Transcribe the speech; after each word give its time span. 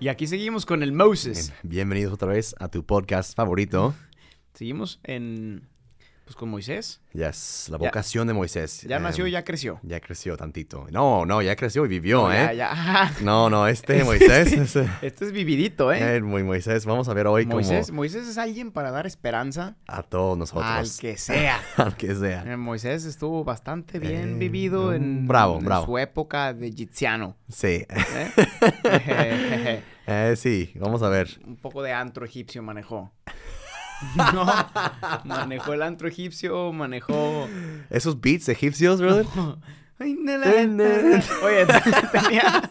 Y 0.00 0.06
aquí 0.06 0.28
seguimos 0.28 0.64
con 0.64 0.84
el 0.84 0.92
Moses. 0.92 1.52
Bien, 1.62 1.70
Bienvenidos 1.88 2.12
otra 2.12 2.28
vez 2.28 2.54
a 2.60 2.68
tu 2.68 2.84
podcast 2.84 3.34
favorito. 3.34 3.96
Seguimos 4.54 5.00
en 5.02 5.68
pues 6.28 6.36
con 6.36 6.50
Moisés. 6.50 7.00
Yes, 7.14 7.68
la 7.70 7.78
Ya- 7.78 7.86
vocación 7.86 8.26
de 8.26 8.34
Moisés. 8.34 8.82
Ya 8.82 8.96
Em, 8.96 9.02
nació 9.02 9.26
y 9.26 9.30
ya 9.30 9.44
creció. 9.44 9.80
Ya 9.82 9.98
creció 9.98 10.36
tantito. 10.36 10.86
No, 10.90 11.24
no, 11.24 11.40
ya 11.40 11.56
creció 11.56 11.86
y 11.86 11.88
vivió, 11.88 12.24
No, 12.28 12.32
¿eh? 12.34 12.36
ya, 12.36 12.52
ya. 12.52 13.12
No, 13.22 13.48
no, 13.48 13.66
este 13.66 14.04
Moisés. 14.04 14.52
ese- 14.52 14.86
Este 15.00 15.24
es 15.24 15.32
vividito, 15.32 15.90
¿eh? 15.90 16.16
eh, 16.16 16.20
muy 16.20 16.42
Moisés. 16.42 16.84
Vamos 16.84 17.08
a 17.08 17.14
ver 17.14 17.26
hoy 17.28 17.46
Moisés, 17.46 17.86
como 17.86 17.96
Moisés 18.00 18.28
es 18.28 18.36
alguien 18.36 18.72
para 18.72 18.90
dar 18.90 19.06
esperanza 19.06 19.76
a 19.86 20.02
todos 20.02 20.36
nosotros. 20.36 20.66
al 20.66 20.86
que 21.00 21.16
sea. 21.16 21.58
Al 21.78 21.96
que 21.96 22.14
sea. 22.14 22.42
Eh, 22.46 22.56
Moisés 22.58 23.06
estuvo 23.06 23.42
bastante 23.42 23.98
bien 23.98 24.34
Eh, 24.34 24.38
vivido 24.38 24.88
un 24.88 24.94
en, 24.94 25.26
bravo, 25.26 25.58
en 25.60 25.64
bravo. 25.64 25.86
su 25.86 25.96
época 25.96 26.52
de 26.52 26.66
egipciano. 26.68 27.36
Sí. 27.48 27.86
¿eh? 27.88 29.82
Eh, 30.06 30.34
sí, 30.36 30.72
vamos 30.76 31.02
a 31.02 31.08
ver. 31.08 31.28
Un 31.46 31.56
poco 31.56 31.82
de 31.82 31.92
antro 31.92 32.24
egipcio 32.24 32.62
manejó. 32.62 33.12
No, 34.34 34.46
manejó 35.24 35.72
el 35.74 35.82
antro 35.82 36.08
egipcio, 36.08 36.72
manejó... 36.72 37.48
Esos 37.90 38.20
beats 38.20 38.48
egipcios, 38.48 39.00
brother. 39.00 39.26
Oye, 40.00 40.16
tenía... 42.12 42.62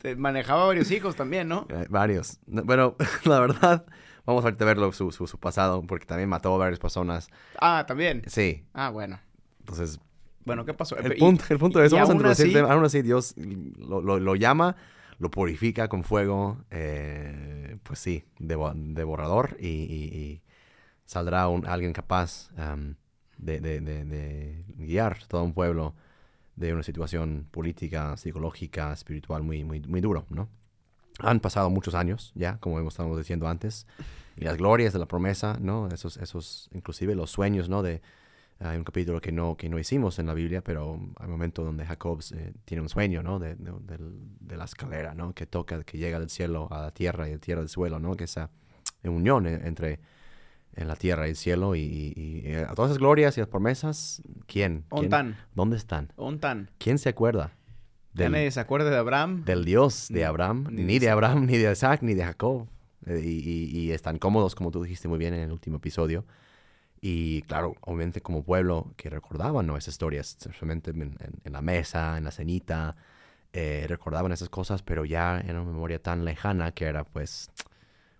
te- 0.00 0.16
manejaba 0.16 0.66
varios 0.66 0.90
hijos 0.90 1.16
también, 1.16 1.48
¿no? 1.48 1.66
Eh, 1.68 1.86
varios. 1.88 2.38
No, 2.46 2.62
Bueno, 2.62 2.94
la 3.24 3.40
verdad, 3.40 3.84
vamos 4.24 4.44
a 4.44 4.50
verlo 4.52 4.92
su, 4.92 5.10
su, 5.10 5.26
su 5.26 5.38
pasado, 5.38 5.82
porque 5.82 6.06
también 6.06 6.28
mató 6.28 6.54
a 6.54 6.58
varias 6.58 6.78
personas. 6.78 7.28
Ah, 7.60 7.84
también. 7.86 8.22
Sí, 8.28 8.64
Ah, 8.72 8.90
bueno. 8.90 9.18
entonces, 9.60 9.98
Bueno, 10.44 10.64
¿qué 10.64 10.74
pasó? 10.74 10.96
el 10.96 11.16
Y- 11.16 11.18
punto, 11.18 11.44
el 11.50 11.58
punto 11.58 11.82
es, 11.82 11.92
vamos 11.92 12.10
a 12.10 12.12
introducir 12.12 12.56
así-. 12.58 12.70
Aún 12.72 12.84
así, 12.84 13.02
Dios 13.02 13.34
lo, 13.36 14.00
lo- 14.00 14.20
lo 14.20 14.34
llama, 14.36 14.76
lo 15.20 15.30
purifica 15.30 15.86
con 15.88 16.02
fuego, 16.02 16.64
eh, 16.72 17.76
pues 17.84 18.00
sí, 18.00 18.24
de, 18.40 18.56
bo- 18.56 18.72
de 18.74 19.04
borrador, 19.04 19.56
y, 19.60 19.68
y- 19.68 20.42
saldrá 21.06 21.46
un, 21.48 21.66
alguien 21.66 21.92
capaz 21.92 22.50
de- 23.38 23.60
de- 23.60 23.80
de 24.04 24.64
guiar 24.78 25.18
todo 25.28 25.42
un 25.44 25.52
pueblo 25.54 25.94
de 26.56 26.72
una 26.74 26.82
situación 26.82 27.46
política, 27.50 28.16
psicológica, 28.16 28.92
espiritual 28.92 29.42
muy, 29.42 29.62
muy, 29.64 29.80
muy 29.80 30.00
duro, 30.00 30.24
¿no? 30.30 30.48
Han 31.18 31.40
pasado 31.40 31.68
muchos 31.70 31.94
años 31.94 32.32
ya, 32.34 32.58
como 32.58 32.80
estábamos 32.88 33.18
diciendo 33.18 33.46
antes, 33.48 33.86
y 34.36 34.44
las 34.44 34.56
glorias 34.56 34.92
de 34.92 34.98
la 35.00 35.06
promesa, 35.06 35.58
¿no? 35.60 35.88
Esos, 35.88 36.16
esos, 36.16 36.70
inclusive 36.72 37.14
los 37.14 37.30
sueños, 37.30 37.68
¿no? 37.68 37.82
De, 37.82 38.00
hay 38.60 38.76
un 38.78 38.84
capítulo 38.84 39.20
que 39.20 39.32
no, 39.32 39.56
que 39.56 39.68
no 39.68 39.78
hicimos 39.78 40.18
en 40.18 40.26
la 40.26 40.34
Biblia, 40.34 40.62
pero 40.62 40.94
hay 41.18 41.24
un 41.26 41.30
momento 41.32 41.64
donde 41.64 41.84
Jacob 41.86 42.22
eh, 42.34 42.52
tiene 42.64 42.82
un 42.82 42.88
sueño, 42.88 43.22
¿no? 43.22 43.38
De, 43.38 43.54
de- 43.56 44.56
la 44.56 44.64
escalera, 44.64 45.14
¿no? 45.14 45.32
Que 45.34 45.46
toca, 45.46 45.82
que 45.84 45.96
llega 45.98 46.18
del 46.20 46.28
cielo 46.28 46.68
a 46.70 46.82
la 46.82 46.90
tierra 46.90 47.26
y 47.28 47.32
de 47.32 47.38
tierra 47.38 47.62
al 47.62 47.68
suelo, 47.70 47.98
¿no? 47.98 48.14
Que 48.16 48.24
esa 48.24 48.50
unión 49.04 49.46
eh, 49.46 49.60
entre 49.64 50.00
en 50.76 50.86
la 50.88 50.94
tierra 50.96 51.26
y 51.26 51.30
el 51.30 51.36
cielo 51.36 51.74
y, 51.74 51.80
y- 51.80 52.12
y, 52.16 52.42
eh, 52.46 52.66
a 52.68 52.74
todas 52.74 52.90
esas 52.90 52.98
glorias 52.98 53.36
y 53.36 53.40
las 53.40 53.48
promesas, 53.48 54.22
¿quién? 54.46 54.84
¿Quién? 54.90 55.36
¿Dónde 55.54 55.76
están? 55.76 56.12
ontan. 56.16 56.70
¿Quién 56.78 56.98
se 56.98 57.08
acuerda? 57.08 57.52
Del- 58.12 58.32
nadie 58.32 58.50
se 58.50 58.60
acuerda 58.60 58.90
de 58.90 58.96
Abraham. 58.96 59.44
del 59.44 59.64
Dios 59.64 60.08
de 60.10 60.24
Abraham, 60.24 60.66
ni 60.70 60.82
ni, 60.82 60.98
de. 60.98 61.08
Abraham, 61.10 61.46
ni 61.46 61.56
de 61.56 61.72
Isaac, 61.72 62.02
ni 62.02 62.14
de 62.14 62.24
Jacob. 62.24 62.66
Eh, 63.06 63.20
y, 63.24 63.28
y- 63.48 63.80
y 63.80 63.92
están 63.92 64.18
cómodos, 64.18 64.54
como 64.54 64.70
tú 64.70 64.82
dijiste 64.82 65.08
muy 65.08 65.18
bien 65.18 65.32
en 65.32 65.40
el 65.40 65.52
último 65.52 65.78
episodio. 65.78 66.26
Y 67.00 67.42
claro, 67.42 67.76
obviamente 67.80 68.20
como 68.20 68.42
pueblo 68.42 68.92
que 68.96 69.08
recordaban 69.08 69.66
¿no? 69.66 69.76
esas 69.76 69.94
historias, 69.94 70.36
especialmente 70.38 70.90
en, 70.90 71.00
en- 71.02 71.16
en 71.44 71.52
la 71.52 71.62
mesa, 71.62 72.18
en 72.18 72.24
la 72.24 72.30
cenita, 72.30 72.94
eh, 73.52 73.86
recordaban 73.88 74.32
esas 74.32 74.48
cosas, 74.50 74.82
pero 74.82 75.04
ya 75.04 75.40
en 75.40 75.56
una 75.56 75.64
memoria 75.64 76.00
tan 76.02 76.24
lejana 76.26 76.72
que 76.72 76.84
era 76.84 77.04
pues, 77.04 77.50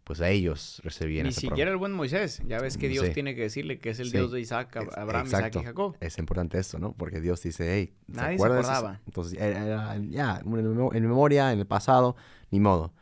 pues 0.02 0.18
ellos 0.20 0.80
recibían 0.82 1.26
Ni 1.26 1.32
prom- 1.32 1.40
siquiera 1.40 1.70
el 1.70 1.76
buen 1.76 1.92
Moisés. 1.92 2.42
Ya 2.48 2.58
ves 2.58 2.78
que 2.78 2.88
Dios 2.88 3.06
Sí. 3.06 3.12
tiene 3.12 3.34
que 3.34 3.42
decirle 3.42 3.78
que 3.78 3.90
es 3.90 4.00
el 4.00 4.06
Sí. 4.10 4.16
Dios 4.16 4.32
de 4.32 4.40
Isaac, 4.40 4.74
Abraham, 4.96 5.26
Isaac 5.26 5.40
exacto. 5.40 5.60
y 5.60 5.64
Jacob. 5.64 5.96
Es 6.00 6.18
importante 6.18 6.58
esto, 6.58 6.78
¿no? 6.78 6.92
Porque 6.94 7.20
Dios 7.20 7.42
dice, 7.42 7.72
hey, 7.74 7.92
¿se 8.06 8.12
Nadie 8.16 8.28
se 8.30 8.34
acuerda 8.36 8.54
de 8.56 8.60
eso? 8.62 8.70
acordaba. 8.72 9.00
Entonces, 9.06 9.38
era- 9.38 9.66
era- 9.66 9.96
ya, 10.08 10.38
en, 10.42 10.50
memo- 10.50 10.94
en 10.94 11.02
memoria, 11.06 11.52
en 11.52 11.58
el 11.60 11.66
pasado, 11.66 12.16
ni 12.50 12.58
modo. 12.60 12.92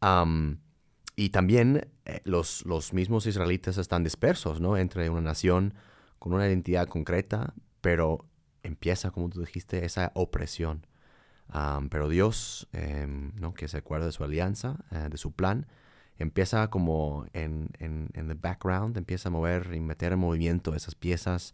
Am, 0.00 0.58
y 1.18 1.30
también 1.30 1.88
eh, 2.04 2.20
los, 2.22 2.64
los 2.64 2.92
mismos 2.92 3.26
israelitas 3.26 3.76
están 3.76 4.04
dispersos, 4.04 4.60
¿no? 4.60 4.76
Entre 4.76 5.10
una 5.10 5.20
nación 5.20 5.74
con 6.20 6.32
una 6.32 6.46
identidad 6.46 6.86
concreta, 6.86 7.54
pero 7.80 8.24
empieza, 8.62 9.10
como 9.10 9.28
tú 9.28 9.40
dijiste, 9.40 9.84
esa 9.84 10.12
opresión. 10.14 10.86
Pero 11.90 12.08
Dios, 12.08 12.68
em, 12.72 13.32
¿no? 13.34 13.52
Que 13.52 13.66
se 13.66 13.78
acuerda 13.78 14.06
de 14.06 14.12
su 14.12 14.22
alianza, 14.22 14.76
eh, 14.92 15.08
de 15.10 15.16
su 15.16 15.32
plan, 15.32 15.66
empieza 16.18 16.70
como 16.70 17.26
en, 17.32 17.70
en, 17.80 18.10
en 18.14 18.28
the 18.28 18.34
background, 18.34 18.96
empieza 18.96 19.28
a 19.28 19.32
mover 19.32 19.74
y 19.74 19.80
meter 19.80 20.12
en 20.12 20.20
movimiento 20.20 20.76
esas 20.76 20.94
piezas 20.94 21.52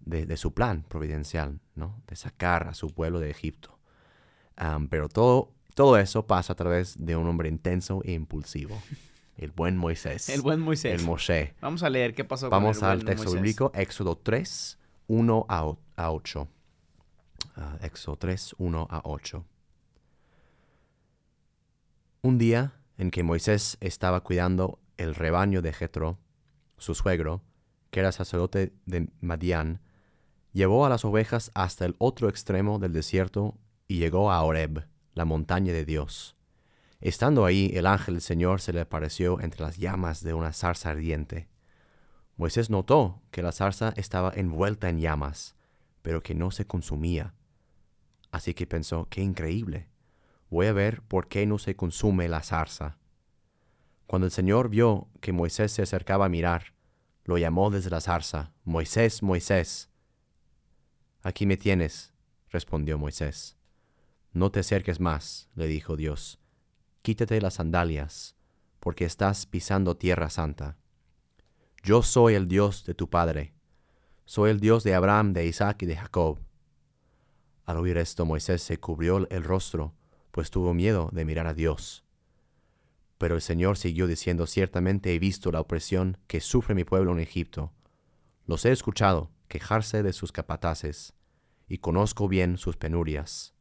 de, 0.00 0.26
de 0.26 0.36
su 0.36 0.52
plan 0.52 0.82
providencial, 0.82 1.60
¿no? 1.76 2.02
De 2.08 2.16
sacar 2.16 2.66
a 2.66 2.74
su 2.74 2.88
pueblo 2.88 3.20
de 3.20 3.30
Egipto. 3.30 3.78
Pero 4.90 5.08
todo, 5.08 5.52
todo 5.76 5.98
eso 5.98 6.26
pasa 6.26 6.54
a 6.54 6.56
través 6.56 6.96
de 6.98 7.14
un 7.16 7.28
hombre 7.28 7.48
intenso 7.50 8.00
e 8.04 8.12
impulsivo. 8.14 8.76
El 9.36 9.50
buen 9.52 9.76
Moisés. 9.76 10.30
El 10.30 10.40
buen 10.40 10.58
Moisés. 10.60 10.98
El 10.98 11.06
Moshe. 11.06 11.54
Vamos 11.60 11.82
a 11.82 11.90
leer 11.90 12.14
qué 12.14 12.24
pasó 12.24 12.48
Vamos 12.48 12.78
con 12.78 12.86
el 12.86 12.90
al 12.92 12.96
buen 12.98 13.06
texto 13.06 13.24
Moisés. 13.24 13.42
bíblico, 13.42 13.70
Éxodo 13.74 14.16
3, 14.16 14.78
1 15.08 15.44
a 15.46 15.66
o- 15.66 15.78
a 15.94 16.10
8. 16.10 16.48
Ah, 17.54 17.76
Éxodo 17.82 18.16
3, 18.16 18.54
1 18.56 18.88
a 18.90 19.02
8. 19.04 19.44
Un 22.22 22.38
día 22.38 22.72
en 22.96 23.10
que 23.10 23.22
Moisés 23.22 23.76
estaba 23.80 24.22
cuidando 24.22 24.78
el 24.96 25.14
rebaño 25.14 25.60
de 25.60 25.74
Jetro, 25.74 26.18
su 26.78 26.94
suegro, 26.94 27.42
que 27.90 28.00
era 28.00 28.12
sacerdote 28.12 28.72
de 28.86 29.08
Madián, 29.20 29.80
llevó 30.54 30.86
a 30.86 30.88
las 30.88 31.04
ovejas 31.04 31.50
hasta 31.54 31.84
el 31.84 31.94
otro 31.98 32.30
extremo 32.30 32.78
del 32.78 32.94
desierto 32.94 33.58
y 33.86 33.98
llegó 33.98 34.32
a 34.32 34.42
Horeb, 34.42 34.86
la 35.16 35.24
montaña 35.24 35.72
de 35.72 35.86
Dios. 35.86 36.36
Estando 37.00 37.46
ahí, 37.46 37.72
el 37.74 37.86
ángel 37.86 38.16
del 38.16 38.22
Señor 38.22 38.60
se 38.60 38.74
le 38.74 38.82
apareció 38.82 39.40
entre 39.40 39.62
las 39.62 39.78
llamas 39.78 40.22
de 40.22 40.34
una 40.34 40.52
zarza 40.52 40.90
ardiente. 40.90 41.48
Moisés 42.36 42.68
notó 42.68 43.22
que 43.30 43.42
la 43.42 43.50
zarza 43.50 43.94
estaba 43.96 44.30
envuelta 44.34 44.90
en 44.90 45.00
llamas, 45.00 45.56
pero 46.02 46.22
que 46.22 46.34
no 46.34 46.50
se 46.50 46.66
consumía. 46.66 47.34
Así 48.30 48.52
que 48.52 48.66
pensó, 48.66 49.08
qué 49.08 49.22
increíble. 49.22 49.88
Voy 50.50 50.66
a 50.66 50.74
ver 50.74 51.00
por 51.00 51.28
qué 51.28 51.46
no 51.46 51.56
se 51.58 51.74
consume 51.76 52.28
la 52.28 52.42
zarza. 52.42 52.98
Cuando 54.06 54.26
el 54.26 54.32
Señor 54.32 54.68
vio 54.68 55.08
que 55.22 55.32
Moisés 55.32 55.72
se 55.72 55.82
acercaba 55.82 56.26
a 56.26 56.28
mirar, 56.28 56.74
lo 57.24 57.38
llamó 57.38 57.70
desde 57.70 57.88
la 57.88 58.02
zarza, 58.02 58.52
Moisés, 58.64 59.22
Moisés. 59.22 59.88
Aquí 61.22 61.46
me 61.46 61.56
tienes, 61.56 62.12
respondió 62.50 62.98
Moisés. 62.98 63.55
No 64.36 64.52
te 64.52 64.60
acerques 64.60 65.00
más, 65.00 65.48
le 65.54 65.66
dijo 65.66 65.96
Dios. 65.96 66.38
Quítate 67.00 67.40
las 67.40 67.54
sandalias, 67.54 68.36
porque 68.80 69.06
estás 69.06 69.46
pisando 69.46 69.96
tierra 69.96 70.28
santa. 70.28 70.76
Yo 71.82 72.02
soy 72.02 72.34
el 72.34 72.46
Dios 72.46 72.84
de 72.84 72.92
tu 72.92 73.08
padre. 73.08 73.54
Soy 74.26 74.50
el 74.50 74.60
Dios 74.60 74.84
de 74.84 74.94
Abraham, 74.94 75.32
de 75.32 75.46
Isaac 75.46 75.84
y 75.84 75.86
de 75.86 75.96
Jacob. 75.96 76.38
Al 77.64 77.78
oír 77.78 77.96
esto, 77.96 78.26
Moisés 78.26 78.60
se 78.60 78.78
cubrió 78.78 79.26
el 79.30 79.42
rostro, 79.42 79.94
pues 80.32 80.50
tuvo 80.50 80.74
miedo 80.74 81.08
de 81.12 81.24
mirar 81.24 81.46
a 81.46 81.54
Dios. 81.54 82.04
Pero 83.16 83.36
el 83.36 83.40
Señor 83.40 83.78
siguió 83.78 84.06
diciendo, 84.06 84.46
ciertamente 84.46 85.14
he 85.14 85.18
visto 85.18 85.50
la 85.50 85.62
opresión 85.62 86.18
que 86.26 86.42
sufre 86.42 86.74
mi 86.74 86.84
pueblo 86.84 87.12
en 87.12 87.20
Egipto. 87.20 87.72
Los 88.44 88.66
he 88.66 88.72
escuchado 88.72 89.30
quejarse 89.48 90.02
de 90.02 90.12
sus 90.12 90.30
capataces, 90.30 91.14
y 91.68 91.78
conozco 91.78 92.28
bien 92.28 92.58
sus 92.58 92.76
penurias. 92.76 93.55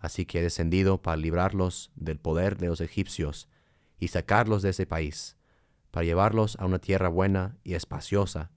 Así 0.00 0.24
que 0.24 0.38
he 0.40 0.42
descendido 0.42 1.00
para 1.02 1.16
librarlos 1.16 1.90
del 1.94 2.18
poder 2.18 2.56
de 2.56 2.66
los 2.68 2.80
egipcios 2.80 3.48
y 3.98 4.08
sacarlos 4.08 4.62
de 4.62 4.70
ese 4.70 4.86
país, 4.86 5.36
para 5.90 6.04
llevarlos 6.04 6.56
a 6.58 6.64
una 6.66 6.78
tierra 6.78 7.08
buena 7.08 7.56
y 7.64 7.74
espaciosa, 7.74 8.50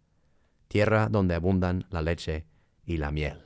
tierra 0.69 1.09
donde 1.09 1.35
abundan 1.35 1.85
la 1.89 2.01
leche 2.01 2.45
y 2.85 2.97
la 2.97 3.11
miel. 3.11 3.41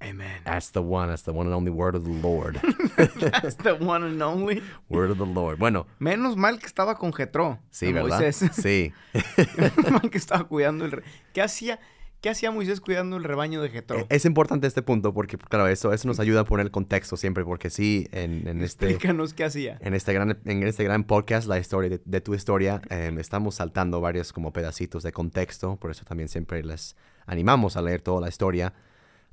Amen. 0.00 0.42
That's 0.44 0.70
the 0.72 0.80
one, 0.80 1.08
that's 1.08 1.22
the 1.22 1.30
one 1.30 1.46
and 1.46 1.54
only 1.54 1.70
word 1.70 1.94
of 1.94 2.04
the 2.04 2.10
Lord. 2.20 2.56
That's 2.96 3.56
the 3.56 3.72
one 3.74 4.04
and 4.04 4.20
only. 4.22 4.60
word 4.90 5.10
of 5.10 5.18
the 5.18 5.24
Lord. 5.26 5.58
Bueno, 5.58 5.86
Menos 5.98 6.36
mal 6.36 6.58
que 6.58 6.66
estaba 6.66 6.96
con 6.98 7.12
Jetro. 7.12 7.58
sí, 7.70 7.90
¿verdad? 7.92 8.18
Moisés. 8.20 8.50
Sí. 8.52 8.92
Menos 9.56 9.90
mal 10.02 10.10
que 10.10 10.18
estaba 10.18 10.44
cuidando 10.44 10.84
el... 10.84 10.90
re- 10.92 11.02
¿Qué 11.32 11.40
hacía, 11.40 11.78
¿Qué 12.24 12.30
hacía 12.30 12.50
Moisés 12.50 12.80
cuidando 12.80 13.18
el 13.18 13.22
rebaño 13.24 13.60
de 13.60 13.68
Jetro? 13.68 13.98
E- 13.98 14.06
Es 14.08 14.24
importante 14.24 14.66
este 14.66 14.80
punto 14.80 15.12
porque, 15.12 15.36
claro, 15.36 15.68
eso, 15.68 15.92
eso 15.92 16.08
nos 16.08 16.18
ayuda 16.20 16.40
a 16.40 16.44
poner 16.46 16.64
el 16.64 16.70
contexto 16.72 17.18
siempre, 17.18 17.44
porque 17.44 17.68
sí, 17.68 18.08
en, 18.12 18.48
en 18.48 18.62
este, 18.62 18.86
Explícanos 18.88 19.34
qué 19.34 19.44
hacía. 19.44 19.76
en, 19.82 19.92
este 19.92 20.14
gran, 20.14 20.38
en 20.46 20.62
este 20.62 20.84
gran 20.84 21.04
podcast, 21.04 21.46
la 21.46 21.58
historia 21.58 21.90
de, 21.90 22.00
de 22.02 22.20
tu 22.22 22.32
historia, 22.34 22.80
em, 22.88 23.18
estamos 23.18 23.56
saltando 23.56 24.00
varios 24.00 24.32
como 24.32 24.54
pedacitos 24.54 25.02
de 25.02 25.12
contexto, 25.12 25.76
por 25.76 25.90
eso 25.90 26.06
también 26.06 26.30
siempre 26.30 26.64
les 26.64 26.96
animamos 27.26 27.76
a 27.76 27.82
leer 27.82 28.00
toda 28.00 28.22
la 28.22 28.28
historia. 28.30 28.72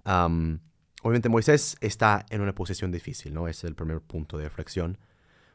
Am, 0.04 0.60
obviamente 1.02 1.30
Moisés 1.30 1.78
está 1.80 2.26
en 2.30 2.42
una 2.42 2.54
posición 2.54 2.92
difícil, 2.92 3.34
¿no? 3.34 3.48
Ese 3.48 3.68
es 3.68 3.70
el 3.70 3.76
primer 3.76 4.02
punto 4.02 4.38
de 4.38 4.44
reflexión. 4.44 4.98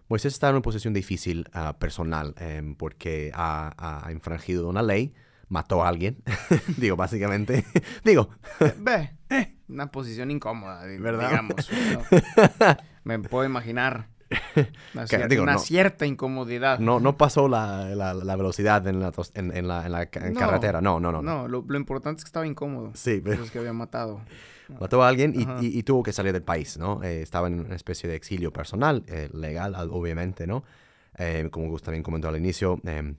Moisés 0.09 0.33
está 0.33 0.49
en 0.49 0.55
una 0.55 0.63
posición 0.63 0.95
difícil 0.95 1.45
ah, 1.53 1.77
personal 1.79 2.35
em, 2.39 2.77
porque 2.77 3.31
ha, 3.35 4.03
ha 4.07 4.11
infringido 4.11 4.69
una 4.71 4.83
ley, 4.83 5.13
mató 5.49 5.85
a 5.85 5.89
alguien, 5.89 6.23
digo, 6.77 6.97
básicamente, 6.97 7.65
digo, 8.05 8.29
Ve, 8.79 9.11
una 9.69 9.91
posición 9.91 10.31
incómoda, 10.31 10.85
¿Verdad? 11.01 11.29
digamos. 11.31 11.71
¿no? 11.93 12.77
Me 13.05 13.19
puedo 13.21 13.45
imaginar 13.45 14.09
una, 14.95 15.07
Que, 15.07 15.17
cier- 15.19 15.29
digo, 15.29 15.43
una 15.45 15.53
no. 15.55 15.59
cierta 15.61 16.05
incomodidad. 16.07 16.79
no, 16.81 16.99
no 16.99 17.17
pasó 17.17 17.49
la, 17.49 17.85
la- 17.95 18.15
la 18.15 18.37
velocidad 18.37 18.87
en 18.89 18.99
la, 19.01 19.13
en, 19.35 19.57
en 19.57 19.69
la, 19.69 19.87
en 19.87 19.93
la 19.93 20.07
ca- 20.07 20.29
No. 20.31 20.39
carretera, 20.41 20.81
no, 20.81 20.99
no, 20.99 21.13
no. 21.13 21.23
no. 21.23 21.47
Lo, 21.47 21.65
lo 21.67 21.77
importante 21.79 22.19
es 22.19 22.25
que 22.25 22.29
estaba 22.29 22.47
incómodo. 22.47 22.91
Sí, 22.95 23.21
pero 23.23 23.39
los 23.39 23.51
que 23.53 23.61
había 23.61 23.73
matado. 23.73 24.21
mató 24.81 25.03
a 25.05 25.09
alguien 25.09 25.33
y, 25.37 25.43
y- 25.65 25.79
y 25.79 25.83
tuvo 25.85 26.03
que 26.03 26.13
salir 26.13 26.33
del 26.33 26.43
país, 26.43 26.77
¿no? 26.77 27.03
Eh, 27.05 27.23
estaba 27.23 27.47
en 27.47 27.61
una 27.61 27.77
especie 27.77 28.09
de 28.11 28.17
exilio 28.17 28.53
personal, 28.53 29.05
eh, 29.07 29.29
legal, 29.33 29.77
al- 29.77 29.91
obviamente, 29.93 30.47
¿no? 30.49 30.65
Eh, 31.19 31.49
como 31.53 31.69
Gus 31.69 31.83
también 31.83 32.03
comentó 32.03 32.29
al 32.29 32.37
inicio, 32.37 32.81
em, 32.85 33.15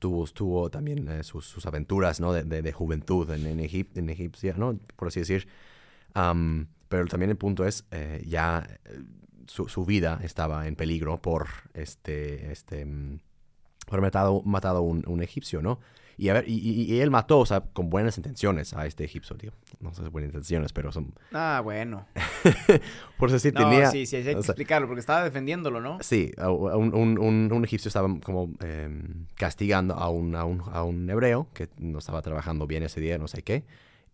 tuvo, 0.00 0.26
tuvo 0.26 0.70
también 0.70 1.08
eh, 1.08 1.22
sus, 1.22 1.46
sus 1.46 1.66
aventuras, 1.66 2.20
¿no? 2.20 2.32
De, 2.32 2.42
de- 2.44 2.72
juventud 2.72 3.30
en, 3.30 3.46
en, 3.46 3.60
Egip- 3.60 3.96
en 3.96 4.10
Egipcia, 4.10 4.54
¿no? 4.58 4.76
Por 4.96 5.08
así 5.08 5.20
decir. 5.20 5.46
Pero 6.88 7.06
también 7.06 7.30
el 7.30 7.36
punto 7.36 7.64
es, 7.66 7.84
eh, 7.92 8.22
ya 8.26 8.66
eh, 8.84 8.98
su, 9.46 9.68
su 9.68 9.84
vida 9.84 10.20
estaba 10.24 10.66
en 10.66 10.74
peligro 10.74 11.22
por 11.22 11.46
este, 11.74 12.50
este, 12.50 12.84
mm, 12.84 13.20
por 13.86 13.94
haber 14.00 14.02
matado, 14.08 14.42
matado 14.44 14.82
un, 14.82 15.04
un 15.06 15.22
egipcio, 15.22 15.62
¿no? 15.62 15.80
Y, 16.22 16.28
a 16.28 16.34
ver, 16.34 16.44
y, 16.48 16.52
y- 16.58 16.82
y 16.94 17.00
él 17.00 17.10
mató, 17.10 17.38
o 17.38 17.46
sea, 17.46 17.60
con 17.62 17.88
buenas 17.88 18.18
intenciones 18.18 18.74
a 18.74 18.84
este 18.84 19.04
egipcio, 19.04 19.36
tío. 19.36 19.52
No 19.80 19.94
sé 19.94 20.02
si 20.02 20.08
buenas 20.10 20.28
intenciones, 20.28 20.72
pero 20.74 20.92
son... 20.92 21.14
Ah, 21.32 21.62
bueno. 21.64 22.06
Por 23.16 23.30
eso 23.30 23.38
sí 23.38 23.52
No, 23.52 23.60
tenía... 23.60 23.90
sí, 23.90 24.04
sí, 24.04 24.16
hay 24.16 24.24
que 24.24 24.36
o 24.36 24.42
sea, 24.42 24.52
explicarlo, 24.52 24.86
porque 24.86 25.00
estaba 25.00 25.24
defendiéndolo, 25.24 25.80
¿no? 25.80 25.96
Sí, 26.02 26.32
un, 26.38 26.94
un- 26.94 27.18
un- 27.18 27.50
un 27.52 27.64
egipcio 27.64 27.88
estaba 27.88 28.08
como 28.20 28.52
em, 28.60 29.26
castigando 29.34 29.94
a 29.94 30.10
un, 30.10 30.34
a, 30.36 30.44
un, 30.44 30.62
a 30.72 30.82
un 30.84 31.08
hebreo 31.08 31.48
que 31.54 31.68
no 31.78 31.98
estaba 31.98 32.20
trabajando 32.22 32.66
bien 32.66 32.82
ese 32.82 33.00
día, 33.00 33.16
no 33.16 33.26
sé 33.26 33.42
qué. 33.42 33.64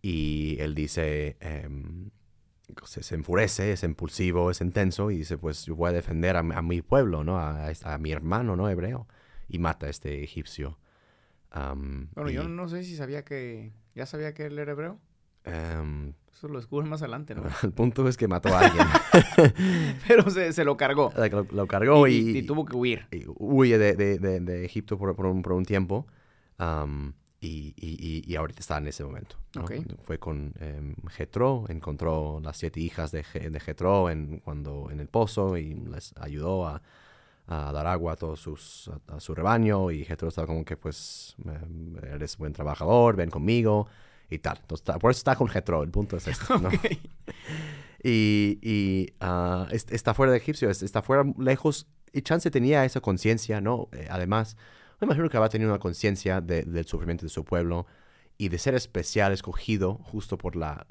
Y 0.03 0.57
él 0.61 0.77
dice, 0.77 1.37
em, 1.41 2.11
se, 2.85 3.03
se 3.03 3.15
enfurece, 3.17 3.73
es 3.73 3.83
impulsivo, 3.83 4.51
es 4.53 4.61
intenso 4.61 5.11
y 5.11 5.19
dice, 5.19 5.39
pues 5.39 5.67
yo 5.67 5.75
voy 5.75 5.91
a 5.91 5.93
defender 5.93 6.37
a, 6.37 6.43
mi- 6.45 6.55
a 6.55 6.63
mi 6.63 6.83
pueblo, 6.83 7.25
¿no? 7.25 7.39
A, 7.39 7.67
a- 7.69 7.95
a 7.95 7.99
mi 7.99 8.13
hermano, 8.13 8.55
¿no? 8.55 8.69
Hebreo. 8.69 9.09
Y 9.49 9.59
mata 9.59 9.87
a 9.87 9.91
este 9.91 10.23
egipcio. 10.23 10.79
Am, 11.51 12.09
Bueno, 12.15 12.31
y, 12.31 12.35
yo 12.35 12.49
no 12.49 12.69
sé 12.69 12.85
si 12.85 12.97
sabía 12.97 13.25
que... 13.25 13.73
¿Ya 13.95 14.05
sabía 14.07 14.35
que 14.35 14.47
él 14.47 14.59
era 14.59 14.73
hebreo? 14.73 14.99
em, 15.45 16.13
Eso 16.33 16.49
lo 16.49 16.59
descubres 16.59 16.89
más 16.89 17.01
adelante, 17.03 17.35
¿no? 17.35 17.43
el 17.63 17.73
punto 17.73 18.07
es 18.09 18.17
que 18.17 18.29
mató 18.29 18.55
a 18.55 18.61
alguien. 18.61 18.87
Pero 20.09 20.29
se, 20.31 20.53
se 20.53 20.65
lo 20.65 20.77
cargó. 20.77 21.13
lo, 21.31 21.45
lo 21.51 21.67
cargó 21.67 22.07
y, 22.09 22.15
y, 22.15 22.39
y- 22.39 22.43
tuvo 22.47 22.65
que 22.67 22.77
huir. 22.77 23.07
y 23.11 23.25
huye 23.39 23.79
de, 23.79 23.95
de- 23.95 24.19
de- 24.19 24.41
de 24.41 24.65
Egipto 24.65 24.99
por, 24.99 25.15
por 25.17 25.27
un, 25.27 25.43
por 25.43 25.53
un 25.53 25.65
tiempo 25.65 26.07
am, 26.59 27.15
y, 27.41 28.35
ahorita 28.35 28.61
está 28.61 28.79
en 28.79 28.89
ese 28.89 29.05
momento. 29.05 29.37
¿no? 29.55 29.63
Ok. 29.63 29.73
Fue 30.03 30.19
con 30.19 30.53
em, 30.59 30.95
Jetro, 31.11 31.65
encontró 31.69 32.41
las 32.43 32.57
siete 32.57 32.81
hijas 32.81 33.13
de 33.13 33.23
Jetro 33.25 34.11
en, 34.11 34.41
cuando, 34.41 34.89
en 34.91 34.99
el 35.01 35.07
pozo 35.09 35.57
y 35.57 35.75
les 35.75 36.13
ayudó 36.19 36.67
a, 36.67 36.83
a 37.49 37.71
dar 37.73 37.87
agua 37.87 38.13
a 38.15 38.17
todos 38.17 38.41
sus, 38.41 38.89
a, 39.09 39.17
a 39.17 39.21
su 39.21 39.35
rebaño 39.35 39.91
y 39.91 40.05
Jetro 40.05 40.29
estaba 40.29 40.47
como 40.47 40.65
que 40.65 40.77
pues 40.77 41.37
em, 41.45 41.97
eres 42.13 42.37
buen 42.37 42.53
trabajador, 42.53 43.17
ven 43.17 43.31
conmigo 43.31 43.87
y 44.31 44.39
tal. 44.39 44.59
Entonces, 44.61 44.83
está- 44.83 44.99
por 44.99 45.11
eso 45.13 45.19
está 45.19 45.37
con 45.37 45.49
Jetro, 45.49 45.83
el 45.83 45.91
punto 45.91 46.17
es 46.17 46.27
este. 46.29 46.59
¿no? 46.59 46.69
Ok. 46.69 46.85
Y, 48.03 48.59
y, 48.63 49.13
es- 49.71 49.87
está 49.91 50.15
fuera 50.15 50.33
de 50.33 50.39
Egipcio, 50.39 50.71
es- 50.71 50.83
está 50.83 51.03
fuera 51.03 51.25
lejos. 51.39 51.87
Y 52.13 52.23
Chance 52.23 52.51
tenía 52.51 52.85
esa 52.85 53.01
conciencia, 53.01 53.61
¿no? 53.61 53.89
Eh, 53.93 54.07
además, 54.11 54.57
me 55.01 55.07
imagino 55.07 55.29
que 55.29 55.37
había 55.37 55.49
tenido 55.49 55.71
una 55.71 55.79
conciencia 55.81 56.41
de- 56.41 56.63
del 56.63 56.87
sufrimiento 56.87 57.25
de 57.27 57.31
su 57.31 57.45
pueblo 57.45 57.87
y 58.39 58.49
de 58.49 58.59
ser 58.59 58.75
especial, 58.75 59.33
escogido 59.33 59.95
justo 59.95 60.37
por 60.39 60.57
la... 60.57 60.87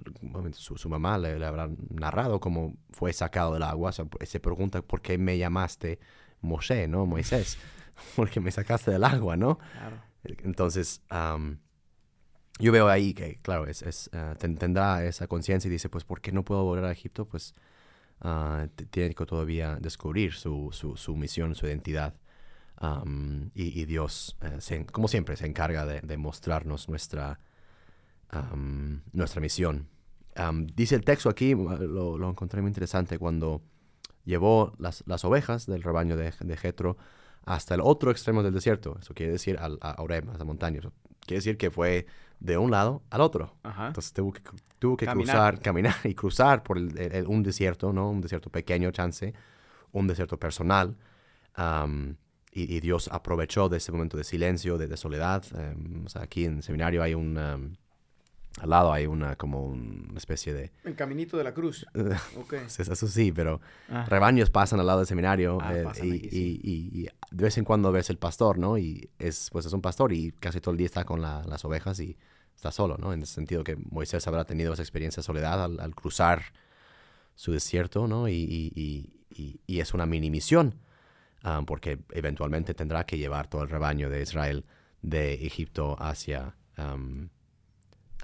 Su, 0.53 0.77
su 0.77 0.89
mamá 0.89 1.17
le, 1.17 1.37
le 1.39 1.45
habrá 1.45 1.69
narrado 1.89 2.39
cómo 2.39 2.75
fue 2.91 3.13
sacado 3.13 3.53
del 3.53 3.63
agua. 3.63 3.89
O 3.89 3.93
sea, 3.93 4.05
se 4.25 4.39
pregunta 4.39 4.81
por 4.81 5.01
qué 5.01 5.17
me 5.17 5.37
llamaste 5.37 5.99
Moshe, 6.45 6.87
¿no? 6.87 7.05
Moisés. 7.05 7.57
Porque 8.15 8.39
me 8.39 8.51
sacaste 8.51 8.91
del 8.91 9.03
agua, 9.03 9.35
¿no? 9.37 9.57
Claro. 9.57 9.97
Entonces, 10.43 11.01
yo 12.59 12.71
veo 12.71 12.87
ahí 12.87 13.13
que, 13.13 13.37
claro, 13.41 13.67
es, 13.67 13.81
es, 13.81 14.09
ten- 14.39 14.57
tendrá 14.57 15.03
esa 15.05 15.27
conciencia 15.27 15.67
y 15.67 15.71
dice, 15.71 15.89
pues, 15.89 16.03
¿por 16.03 16.21
qué 16.21 16.31
no 16.31 16.43
puedo 16.43 16.63
volver 16.63 16.85
a 16.85 16.91
Egipto? 16.91 17.25
Pues 17.25 17.53
ah, 18.21 18.67
tiene 18.91 19.13
que 19.13 19.25
todavía 19.25 19.75
descubrir 19.79 20.33
su, 20.33 20.69
su, 20.71 20.95
su 20.97 21.15
misión, 21.15 21.53
su 21.55 21.67
identidad. 21.67 22.13
Y, 23.53 23.81
y 23.81 23.85
Dios, 23.85 24.37
eh, 24.41 24.57
se 24.59 24.85
como 24.85 25.07
siempre, 25.07 25.35
se 25.37 25.45
encarga 25.47 25.85
de, 25.85 26.01
de 26.01 26.17
mostrarnos 26.17 26.89
nuestra, 26.89 27.39
nuestra 29.13 29.41
misión. 29.41 29.87
Dice 30.75 30.95
el 30.95 31.03
texto 31.05 31.29
aquí, 31.29 31.53
lo, 31.55 32.17
lo 32.17 32.29
encontré 32.29 32.61
muy 32.61 32.69
interesante, 32.69 33.17
cuando 33.17 33.61
llevó 34.25 34.73
las, 34.79 35.03
las 35.07 35.23
ovejas 35.25 35.65
del 35.67 35.83
rebaño 35.83 36.17
de, 36.17 36.33
de 36.39 36.57
Jetro 36.57 36.97
hasta 37.45 37.75
el 37.75 37.81
otro 37.81 38.11
extremo 38.11 38.43
del 38.43 38.53
desierto. 38.53 38.97
Eso 38.99 39.13
quiere 39.13 39.31
decir 39.31 39.57
al, 39.59 39.77
a 39.81 40.01
Oreb, 40.01 40.29
a 40.31 40.37
la 40.37 40.43
montaña. 40.45 40.79
Eso 40.79 40.91
quiere 41.21 41.37
decir 41.37 41.57
que 41.57 41.69
fue 41.71 42.07
de 42.39 42.57
un 42.57 42.71
lado 42.71 43.03
al 43.11 43.21
otro. 43.21 43.55
Ajá. 43.63 43.87
Entonces 43.87 44.11
tuvo 44.13 44.33
que, 44.33 44.41
tuvo 44.79 44.97
que 44.97 45.05
Caminar. 45.05 45.35
cruzar, 45.35 45.59
caminar 45.61 45.95
y 46.03 46.13
cruzar 46.15 46.63
por 46.63 46.77
el- 46.77 46.97
el- 46.97 47.11
el- 47.13 47.27
un 47.27 47.43
desierto, 47.43 47.93
¿no? 47.93 48.09
Un 48.09 48.21
desierto 48.21 48.49
pequeño, 48.49 48.91
chance, 48.91 49.33
un 49.91 50.07
desierto 50.07 50.37
personal. 50.37 50.97
y, 52.51 52.73
y 52.75 52.79
Dios 52.79 53.09
aprovechó 53.11 53.67
de 53.69 53.77
ese 53.77 53.91
momento 53.91 54.17
de 54.17 54.23
silencio, 54.23 54.77
de, 54.77 54.87
de 54.87 54.97
soledad. 54.97 55.43
em, 55.57 56.05
o 56.05 56.09
sea, 56.09 56.23
aquí 56.23 56.45
en 56.45 56.57
el 56.57 56.63
seminario 56.63 57.03
hay 57.03 57.13
un... 57.13 57.77
al 58.61 58.69
lado 58.69 58.93
hay 58.93 59.05
una 59.05 59.35
como 59.35 59.65
una 59.65 60.17
especie 60.17 60.53
de... 60.53 60.71
El 60.85 60.95
caminito 60.95 61.37
de 61.37 61.43
la 61.43 61.53
cruz. 61.53 61.85
Ok. 62.37 62.53
Eso 62.53 62.93
eso 62.93 63.07
sí, 63.07 63.31
pero 63.31 63.59
Ah, 63.89 64.05
rebaños 64.07 64.49
pasan 64.49 64.79
al 64.79 64.87
lado 64.87 64.99
del 64.99 65.07
seminario 65.07 65.57
Ah, 65.61 65.75
eh, 65.75 65.83
pasan 65.83 66.07
y, 66.07 66.11
aquí, 66.11 66.29
sí. 66.29 66.61
y- 66.63 66.71
y- 66.71 67.01
y 67.01 67.03
de 67.03 67.43
vez 67.43 67.57
en 67.57 67.65
cuando 67.65 67.91
ves 67.91 68.09
el 68.09 68.17
pastor, 68.17 68.57
¿no? 68.57 68.77
Y 68.77 69.09
es, 69.19 69.49
pues 69.51 69.65
es 69.65 69.73
un 69.73 69.81
pastor 69.81 70.13
y 70.13 70.31
casi 70.31 70.61
todo 70.61 70.71
el 70.71 70.77
día 70.77 70.85
está 70.85 71.03
con 71.03 71.21
la- 71.21 71.43
las 71.43 71.65
ovejas 71.65 71.99
y 71.99 72.17
está 72.55 72.71
solo, 72.71 72.97
¿no? 72.97 73.11
En 73.11 73.19
el 73.21 73.27
sentido 73.27 73.63
que 73.65 73.75
Moisés 73.75 74.25
habrá 74.27 74.45
tenido 74.45 74.71
esa 74.73 74.81
experiencia 74.83 75.19
de 75.21 75.25
soledad 75.25 75.61
al, 75.63 75.79
al 75.81 75.93
cruzar 75.93 76.43
su 77.35 77.51
desierto, 77.51 78.07
¿no? 78.07 78.29
Y, 78.29 78.33
y- 78.35 78.71
y- 78.73 79.19
y- 79.29 79.59
y 79.67 79.79
es 79.81 79.93
una 79.93 80.05
mini 80.05 80.29
misión, 80.29 80.75
ah, 81.43 81.61
porque 81.67 81.99
eventualmente 82.11 82.73
tendrá 82.73 83.05
que 83.05 83.17
llevar 83.17 83.49
todo 83.49 83.63
el 83.63 83.69
rebaño 83.69 84.09
de 84.09 84.21
Israel 84.21 84.63
de 85.01 85.33
Egipto 85.45 85.97
hacia... 85.99 86.55
Qué, 86.77 87.29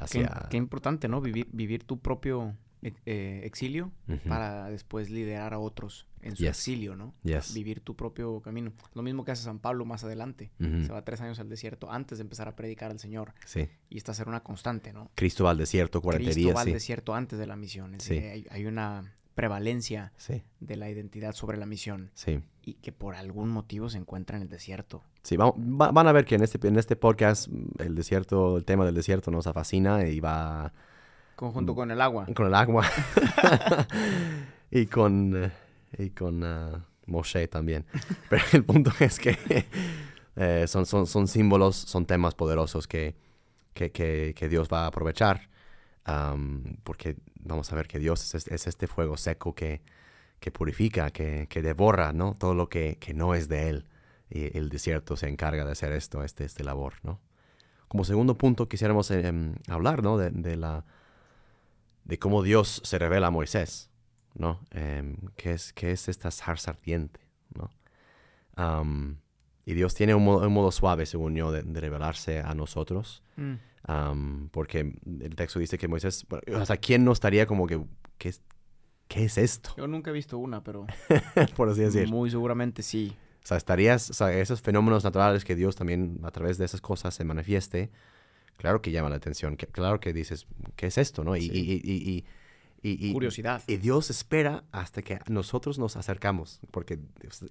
hacia 0.04 0.48
qué 0.50 0.58
importante, 0.58 1.08
¿no? 1.08 1.22
Vivir, 1.22 1.48
vivir 1.52 1.84
tu 1.84 2.00
propio 2.00 2.56
eh, 2.84 2.94
eh, 3.06 3.42
exilio 3.44 3.92
para 4.28 4.70
después 4.70 5.10
liderar 5.12 5.54
a 5.54 5.60
otros 5.60 6.08
en 6.22 6.36
su 6.36 6.44
Yes. 6.44 6.50
exilio, 6.50 6.96
¿no? 6.96 7.14
Yes. 7.24 7.54
Vivir 7.54 7.80
tu 7.82 7.96
propio 7.96 8.42
camino. 8.42 8.74
Lo 8.96 9.04
mismo 9.04 9.24
que 9.24 9.32
hace 9.32 9.44
San 9.44 9.60
Pablo 9.60 9.86
más 9.86 10.04
adelante. 10.04 10.52
Se 10.60 10.88
va 10.92 11.04
tres 11.04 11.22
años 11.22 11.40
al 11.40 11.48
desierto 11.50 11.92
antes 11.92 12.18
de 12.18 12.24
empezar 12.24 12.48
a 12.48 12.56
predicar 12.56 12.90
al 12.92 13.00
Señor. 13.00 13.34
Sí. 13.46 13.70
Y 13.90 13.98
esta 13.98 14.14
será 14.16 14.30
una 14.30 14.42
constante, 14.44 14.94
¿no? 14.94 15.12
Cristo 15.16 15.44
va 15.44 15.52
al 15.52 15.58
desierto 15.58 16.02
40 16.02 16.24
Cristo 16.26 16.40
días, 16.40 16.56
va 16.56 16.62
al 16.62 16.72
desierto 16.74 17.14
antes 17.14 17.38
de 17.38 17.46
la 17.48 17.56
misión. 17.56 17.96
Es 17.96 18.04
Sí. 18.04 18.18
hay 18.18 18.66
una 18.66 19.14
prevalencia 19.42 20.12
Sí, 20.18 20.44
de 20.60 20.76
la 20.76 20.90
identidad 20.90 21.34
sobre 21.34 21.58
la 21.58 21.66
misión 21.66 22.12
sí. 22.14 22.42
y 22.62 22.76
que 22.76 22.92
por 22.92 23.16
algún 23.16 23.50
motivo 23.50 23.90
se 23.90 23.98
encuentra 23.98 24.38
en 24.38 24.44
el 24.44 24.50
desierto. 24.50 25.04
Sí, 25.24 25.36
vamos- 25.36 25.56
va- 25.58 25.92
van 25.92 26.08
a 26.08 26.12
ver 26.12 26.26
que 26.26 26.36
en 26.36 26.44
este, 26.44 26.68
en 26.68 26.78
este 26.78 26.96
podcast 26.96 27.48
mm, 27.48 27.82
el 27.82 27.96
desierto, 27.96 28.58
el 28.58 28.66
tema 28.66 28.86
del 28.86 28.94
desierto 28.94 29.32
nos 29.32 29.46
fascina 29.46 30.06
y 30.08 30.20
va 30.20 30.72
Conjunto 31.36 31.74
Mm. 31.74 31.76
con 31.76 31.90
el 31.92 32.02
agua. 32.02 32.26
con 32.36 32.46
el 32.46 32.54
agua 32.54 32.86
y 34.72 34.86
con, 34.86 35.52
y 35.98 36.10
con 36.12 36.44
ah, 36.44 36.86
Moshe 37.08 37.48
también. 37.48 37.86
Pero 38.30 38.44
el 38.54 38.64
punto 38.64 38.92
es 39.00 39.18
que 39.20 39.38
eh, 40.36 40.66
son, 40.68 40.86
son, 40.86 41.08
son 41.08 41.28
símbolos, 41.28 41.76
son 41.76 42.06
temas 42.06 42.36
poderosos 42.36 42.88
que, 42.88 43.16
que, 43.74 43.92
que- 43.92 44.34
que 44.36 44.50
Dios 44.50 44.70
va 44.72 44.84
a 44.84 44.88
aprovechar 44.88 45.50
am, 46.06 46.78
porque 46.84 47.18
vamos 47.44 47.72
a 47.72 47.76
ver 47.76 47.88
que 47.88 48.00
Dios 48.00 48.34
es, 48.36 48.48
es 48.48 48.68
este 48.68 48.88
fuego 48.88 49.18
seco 49.18 49.54
que, 49.54 49.82
que 50.42 50.52
purifica, 50.52 51.12
que, 51.12 51.48
que 51.48 51.62
devora, 51.62 52.14
¿no? 52.14 52.36
Todo 52.38 52.56
lo 52.56 52.68
que, 52.68 52.98
que, 53.00 53.14
no 53.14 53.36
es 53.36 53.48
de 53.48 53.70
Él. 53.70 53.86
Y 54.30 54.58
el 54.58 54.70
desierto 54.70 55.16
se 55.16 55.30
encarga 55.30 55.64
de 55.66 55.72
hacer 55.72 55.92
esto, 55.92 56.24
este, 56.24 56.46
este 56.46 56.64
labor, 56.64 56.96
¿no? 57.04 57.22
Como 57.88 58.04
segundo 58.06 58.38
punto 58.38 58.68
quisiéramos 58.68 59.12
eh, 59.12 59.32
hablar, 59.68 60.02
¿no? 60.02 60.18
De, 60.18 60.56
la, 60.56 60.86
de 62.06 62.18
cómo 62.18 62.42
Dios 62.42 62.82
se 62.84 62.98
revela 62.98 63.28
a 63.28 63.32
Moisés, 63.32 63.92
¿no? 64.34 64.62
Eh, 64.72 65.16
¿qué, 65.36 65.52
es, 65.52 65.74
¿Qué 65.74 65.92
es 65.92 66.10
esta 66.10 66.32
zarza 66.32 66.72
ardiente, 66.72 67.20
¿no? 67.54 67.70
Y 69.66 69.74
Dios 69.74 69.94
tiene 69.94 70.16
un 70.16 70.24
modo, 70.24 70.48
un 70.48 70.54
modo, 70.54 70.72
suave, 70.72 71.06
según 71.06 71.36
yo, 71.36 71.52
de, 71.52 71.62
de 71.62 71.80
revelarse 71.80 72.40
a 72.40 72.56
nosotros. 72.56 73.24
Mm. 73.36 73.56
Um, 73.88 74.50
porque 74.50 74.94
el 75.06 75.36
texto 75.36 75.60
dice 75.60 75.78
que 75.78 75.88
Moisés, 75.88 76.26
o 76.54 76.66
sea, 76.66 76.78
¿quién 76.78 77.04
no 77.04 77.12
estaría 77.12 77.46
como 77.46 77.66
que, 77.66 77.84
¿qué 78.18 78.30
es, 78.30 78.42
¿qué 79.08 79.26
es 79.26 79.38
esto? 79.38 79.74
Yo 79.76 79.88
nunca 79.88 80.12
he 80.12 80.14
visto 80.14 80.38
una, 80.38 80.64
pero... 80.64 80.86
Por 81.56 81.70
así 81.70 81.82
decir. 81.82 82.08
Muy 82.08 82.30
seguramente 82.30 82.84
sí. 82.84 83.16
O 83.44 83.48
sea, 83.48 83.58
estarías, 83.58 84.10
o 84.12 84.14
sea, 84.14 84.32
esos 84.34 84.62
fenómenos 84.62 85.04
naturales 85.04 85.44
que 85.44 85.56
Dios 85.56 85.76
también 85.76 86.20
a 86.24 86.32
través 86.32 86.58
de 86.60 86.66
esas 86.66 86.80
cosas 86.80 87.16
se 87.16 87.26
manifieste, 87.26 87.90
claro 88.58 88.82
que 88.82 88.92
llama 88.92 89.10
la 89.10 89.16
atención, 89.16 89.58
que, 89.58 89.66
claro 89.66 90.00
que 90.00 90.14
dices, 90.14 90.46
¿qué 90.76 90.88
es 90.88 91.00
esto? 91.00 91.24
¿no? 91.24 91.36
Y, 91.36 91.42
sí. 91.42 91.52
y, 91.54 91.92
y, 91.92 92.26
y, 92.84 93.14
Curiosidad. 93.14 93.62
Y 93.68 93.78
Dios 93.78 94.10
espera 94.10 94.64
hasta 94.72 95.02
que 95.02 95.20
nosotros 95.28 95.78
nos 95.80 95.98
acercamos, 95.98 96.60
porque 96.72 97.00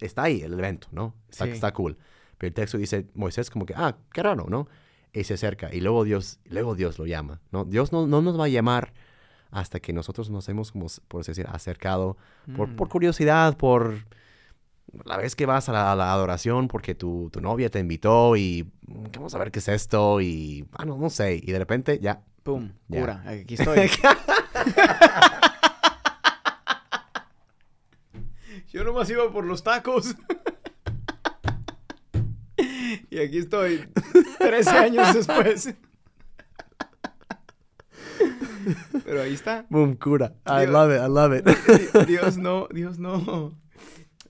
está 0.00 0.24
ahí 0.24 0.42
el 0.42 0.54
evento, 0.54 0.88
¿no? 0.92 1.14
Está, 1.28 1.44
sí. 1.44 1.52
está 1.52 1.72
cool. 1.72 1.96
Pero 2.38 2.48
el 2.48 2.54
texto 2.54 2.78
dice, 2.78 3.06
Moisés 3.14 3.50
como 3.50 3.66
que, 3.66 3.74
ah, 3.76 3.96
qué 4.12 4.22
raro, 4.22 4.46
¿no? 4.48 4.68
Y 5.12 5.24
se 5.24 5.34
acerca, 5.34 5.74
y 5.74 5.80
luego 5.80 6.04
Dios, 6.04 6.38
luego 6.44 6.76
Dios 6.76 6.98
lo 6.98 7.06
llama, 7.06 7.40
¿no? 7.50 7.64
Dios 7.64 7.92
no, 7.92 8.06
no 8.06 8.22
nos 8.22 8.38
va 8.38 8.44
a 8.44 8.48
llamar 8.48 8.92
hasta 9.50 9.80
que 9.80 9.92
nosotros 9.92 10.30
nos 10.30 10.48
hemos, 10.48 10.70
como 10.70 10.86
por 11.08 11.22
así 11.22 11.32
decir, 11.32 11.46
acercado 11.48 12.16
mm. 12.46 12.54
por, 12.54 12.76
por 12.76 12.88
curiosidad, 12.88 13.56
por 13.56 14.04
la 15.04 15.16
vez 15.16 15.34
que 15.36 15.46
vas 15.46 15.68
a 15.68 15.72
la, 15.72 15.92
a 15.92 15.96
la 15.96 16.12
adoración 16.12 16.68
porque 16.68 16.94
tu, 16.94 17.30
tu, 17.32 17.40
novia 17.40 17.70
te 17.70 17.78
invitó 17.78 18.36
y 18.36 18.70
vamos 18.82 19.34
a 19.34 19.38
ver 19.38 19.50
qué 19.50 19.58
es 19.60 19.68
esto 19.68 20.20
y, 20.20 20.66
ah, 20.72 20.84
no, 20.84 20.96
no 20.96 21.10
sé, 21.10 21.34
y 21.36 21.52
de 21.52 21.58
repente 21.58 21.98
ya. 22.00 22.22
¡Pum! 22.42 22.72
Ya. 22.88 23.00
Cura, 23.00 23.22
aquí 23.26 23.54
estoy. 23.58 23.90
Yo 28.68 28.84
nomás 28.84 29.10
iba 29.10 29.30
por 29.32 29.44
los 29.44 29.62
tacos. 29.62 30.14
Y 33.10 33.18
aquí 33.18 33.38
estoy, 33.38 33.88
13 34.38 34.70
años 34.70 35.14
después. 35.14 35.74
Pero 39.04 39.22
ahí 39.22 39.34
está. 39.34 39.66
Boom, 39.70 39.96
cura. 39.96 40.34
I 40.46 40.60
Dios, 40.60 40.70
love 40.70 40.92
it, 40.92 41.00
I 41.00 41.08
love 41.08 41.34
it. 41.34 42.06
Dios 42.06 42.36
no, 42.36 42.68
Dios 42.70 42.98
no 42.98 43.58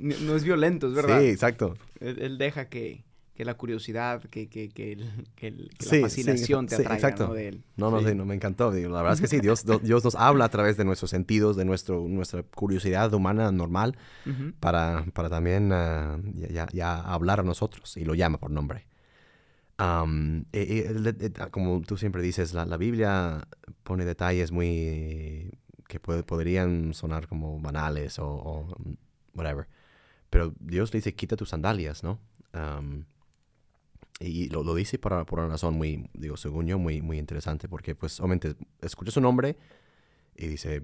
no 0.01 0.35
es 0.35 0.45
violento, 0.45 0.89
es 0.89 0.95
verdad. 0.95 1.21
Sí, 1.21 1.29
exacto. 1.29 1.77
Él, 2.01 2.19
él 2.21 2.39
deja 2.39 2.69
que, 2.69 3.05
que, 3.41 3.45
la 3.47 3.55
curiosidad, 3.55 4.23
que, 4.25 4.51
que, 4.51 4.69
que, 4.69 4.93
el, 4.93 5.27
que, 5.35 5.47
el, 5.47 5.71
que 5.79 5.87
sí, 5.87 5.97
la 5.97 6.03
fascinación 6.03 6.69
sí, 6.69 6.77
te 6.77 6.83
atraiga, 6.83 7.01
sí, 7.01 7.07
exacto. 7.07 7.29
¿no? 7.29 7.35
De 7.35 7.49
él. 7.49 7.65
No, 7.77 7.91
no, 7.91 8.07
sí. 8.07 8.15
no, 8.15 8.27
me 8.27 8.35
encantó. 8.35 8.71
Digo, 8.71 8.91
la 8.91 8.99
verdad 9.01 9.15
es 9.15 9.21
que 9.23 9.29
sí, 9.29 9.41
Dios, 9.41 9.65
Dios 9.83 10.05
nos 10.05 10.15
habla 10.15 10.45
a 10.45 10.49
través 10.51 10.77
de 10.77 10.85
nuestros 10.85 11.11
sentidos, 11.11 11.57
de 11.57 11.65
nuestro, 11.65 12.07
nuestra 12.07 12.43
curiosidad 12.43 13.15
humana 13.15 13.51
normal, 13.51 13.97
uh 14.27 14.29
-huh. 14.29 14.55
para, 14.61 15.07
para 15.15 15.31
también 15.31 15.73
uh, 15.73 16.21
ya, 16.51 16.67
ya, 16.71 17.01
hablar 17.01 17.41
a 17.41 17.43
nosotros 17.43 17.97
y 17.97 18.05
lo 18.05 18.15
llama 18.15 18.37
por 18.39 18.51
nombre. 18.51 18.87
Um, 19.79 20.45
y, 20.53 20.59
y, 20.59 20.85
como 21.51 21.81
tú 21.81 21.97
siempre 21.97 22.21
dices, 22.21 22.53
la, 22.53 22.67
la, 22.67 22.77
Biblia 22.77 23.49
pone 23.85 24.05
detalles 24.05 24.53
muy 24.53 25.51
que 25.89 25.99
puede, 25.99 26.25
podrían 26.25 26.93
sonar 26.93 27.27
como 27.27 27.59
banales 27.59 28.19
o, 28.19 28.29
o 28.29 28.77
whatever. 29.35 29.67
Pero 30.29 30.53
Dios 30.61 30.93
le 30.93 30.99
dice, 30.99 31.15
quita 31.15 31.37
tus 31.37 31.49
sandalias, 31.49 32.03
¿no? 32.03 32.21
Um, 32.53 33.05
y 34.21 34.51
lo, 34.51 34.63
lo, 34.63 34.75
dice 34.75 34.99
por, 34.99 35.25
por 35.25 35.39
una 35.39 35.49
razón 35.49 35.75
muy, 35.75 36.09
digo, 36.13 36.37
según 36.37 36.67
yo, 36.67 36.79
muy, 36.79 37.01
muy 37.01 37.19
interesante, 37.19 37.69
porque 37.69 37.95
pues 37.95 38.21
obviamente 38.21 38.55
escucha 38.83 39.11
su 39.11 39.21
nombre 39.21 39.57
y 40.37 40.47
dice, 40.47 40.83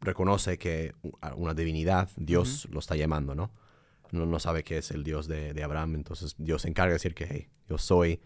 reconoce 0.00 0.56
que 0.56 0.94
una 1.36 1.52
divinidad, 1.52 2.08
Dios, 2.16 2.64
uh 2.64 2.68
-huh. 2.68 2.72
lo 2.74 2.78
está 2.78 2.94
llamando, 2.94 3.34
¿no? 3.34 3.50
¿no? 4.12 4.24
No 4.24 4.38
sabe 4.38 4.62
que 4.62 4.78
es 4.78 4.90
el 4.92 5.02
Dios 5.02 5.26
de, 5.26 5.52
de, 5.52 5.62
Abraham, 5.64 5.96
entonces 5.96 6.34
Dios 6.38 6.62
se 6.62 6.68
encarga 6.68 6.90
de 6.90 6.94
decir 6.94 7.14
que, 7.14 7.26
hey, 7.28 7.48
yo 7.68 7.76
soy 7.76 8.20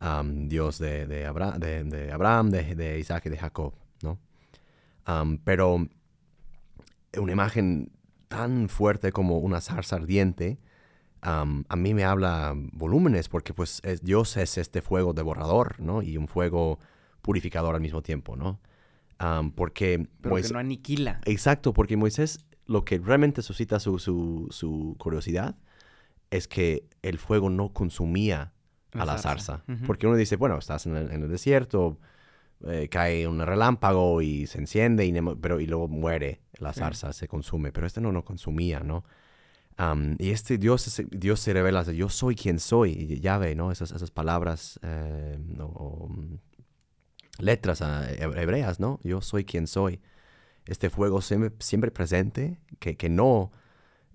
um, 0.00 0.48
Dios 0.48 0.78
de, 0.78 1.06
de, 1.06 1.26
Abra 1.26 1.52
de, 1.52 1.84
de 1.84 2.12
Abraham, 2.12 2.50
de, 2.50 2.74
de, 2.74 2.98
Isaac 2.98 3.26
y 3.26 3.30
de 3.30 3.38
Jacob, 3.38 3.74
¿no? 4.02 4.18
Um, 5.06 5.38
pero 5.38 5.86
una 7.16 7.32
imagen 7.32 7.92
tan 8.28 8.68
fuerte 8.68 9.12
como 9.12 9.38
una 9.38 9.60
zarza 9.60 9.96
ardiente, 9.96 10.58
um, 11.24 11.64
a 11.68 11.76
mí 11.76 11.94
me 11.94 12.04
habla 12.04 12.54
volúmenes 12.72 13.28
porque 13.28 13.54
pues 13.54 13.80
es, 13.84 14.02
Dios 14.02 14.36
es 14.36 14.58
este 14.58 14.82
fuego 14.82 15.12
devorador, 15.12 15.80
¿no? 15.80 16.02
Y 16.02 16.16
un 16.16 16.28
fuego 16.28 16.78
purificador 17.22 17.74
al 17.74 17.80
mismo 17.80 18.02
tiempo, 18.02 18.36
¿no? 18.36 18.60
Um, 19.20 19.52
porque... 19.52 20.08
Pero 20.20 20.34
Moisés, 20.34 20.50
que 20.50 20.54
no 20.54 20.60
aniquila. 20.60 21.20
Exacto, 21.24 21.72
porque 21.72 21.96
Moisés 21.96 22.44
lo 22.66 22.84
que 22.84 22.98
realmente 22.98 23.42
suscita 23.42 23.78
su, 23.80 23.98
su, 23.98 24.48
su 24.50 24.96
curiosidad 24.98 25.56
es 26.30 26.48
que 26.48 26.86
el 27.02 27.18
fuego 27.18 27.50
no 27.50 27.72
consumía 27.72 28.52
a 28.92 29.04
la 29.04 29.18
zarza. 29.18 29.58
zarza. 29.58 29.64
Uh 29.68 29.72
-huh. 29.72 29.86
Porque 29.86 30.06
uno 30.06 30.16
dice, 30.16 30.36
bueno, 30.36 30.58
estás 30.58 30.86
en 30.86 30.96
el, 30.96 31.10
en 31.10 31.22
el 31.22 31.28
desierto, 31.28 31.98
eh, 32.66 32.88
cae 32.88 33.26
un 33.28 33.40
relámpago 33.40 34.22
y 34.22 34.46
se 34.46 34.58
enciende, 34.58 35.04
y, 35.04 35.12
pero, 35.40 35.60
y 35.60 35.66
luego 35.66 35.88
muere 35.88 36.40
la 36.58 36.72
zarza, 36.72 37.12
sí. 37.12 37.20
se 37.20 37.28
consume. 37.28 37.72
Pero 37.72 37.86
este 37.86 38.00
no 38.00 38.12
lo 38.12 38.24
consumía, 38.24 38.80
¿no? 38.80 39.04
Y 40.18 40.30
este 40.30 40.56
Dios, 40.56 41.02
Dios 41.10 41.40
se 41.40 41.52
revela, 41.52 41.82
yo 41.82 42.08
soy 42.08 42.36
quien 42.36 42.60
soy, 42.60 42.92
y 42.92 43.20
llave, 43.20 43.54
¿no? 43.54 43.72
Esas, 43.72 43.90
esas 43.90 44.10
palabras 44.10 44.78
eh, 44.82 45.36
o, 45.58 46.08
letras 47.38 47.80
uh, 47.80 48.04
hebreas, 48.36 48.78
¿no? 48.78 49.00
Yo 49.02 49.20
soy 49.20 49.44
quien 49.44 49.66
soy. 49.66 50.00
Este 50.66 50.90
fuego 50.90 51.20
siempre, 51.20 51.52
siempre 51.58 51.90
presente, 51.90 52.60
que, 52.78 52.96
que 52.96 53.08
no 53.08 53.52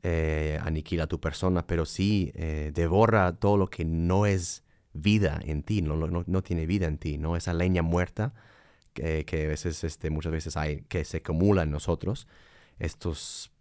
eh, 0.01 0.57
aniquila 0.61 1.07
tu 1.07 1.19
persona, 1.19 1.67
pero 1.67 1.85
sí 1.85 2.31
eh, 2.35 2.71
devora 2.73 3.33
todo 3.33 3.57
lo 3.57 3.69
que 3.69 3.83
no 3.85 4.25
es 4.25 4.63
vida 4.93 5.39
en 5.43 5.63
ti, 5.63 5.81
no, 5.81 5.95
no, 5.95 6.23
no, 6.25 6.41
tiene 6.41 6.65
vida 6.65 6.87
en 6.87 6.97
ti, 6.97 7.17
¿no? 7.17 7.35
Esa 7.35 7.53
leña 7.53 7.81
muerta 7.81 8.33
que, 8.93 9.25
que 9.25 9.45
a 9.45 9.47
veces, 9.49 9.83
este, 9.83 10.09
muchas 10.09 10.31
veces 10.31 10.57
hay, 10.57 10.81
que 10.83 11.03
se 11.03 11.17
acumula 11.17 11.63
en 11.63 11.71
nosotros, 11.71 12.27
estos 12.79 13.51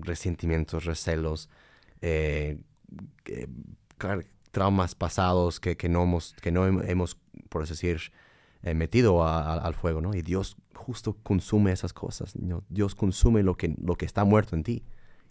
resentimientos, 0.00 0.84
recelos, 0.84 1.48
eh, 2.00 2.58
eh, 3.26 3.48
traumas 4.50 4.94
pasados 4.94 5.60
que, 5.60 5.76
que, 5.76 5.88
no 5.88 6.02
hemos, 6.02 6.34
que 6.40 6.52
no 6.52 6.66
hemos, 6.66 7.18
por 7.48 7.62
así 7.62 7.72
decir, 7.72 8.12
eh, 8.62 8.74
metido 8.74 9.24
a, 9.24 9.40
a, 9.40 9.58
al 9.58 9.74
fuego, 9.74 10.00
¿no? 10.00 10.14
Y 10.14 10.22
Dios 10.22 10.56
justo 10.74 11.16
consume 11.22 11.72
esas 11.72 11.92
cosas, 11.92 12.36
¿no? 12.36 12.62
Dios 12.68 12.94
consume 12.94 13.42
lo 13.42 13.56
que, 13.56 13.74
lo 13.82 13.96
que 13.96 14.06
está 14.06 14.24
muerto 14.24 14.56
en 14.56 14.62
ti 14.62 14.84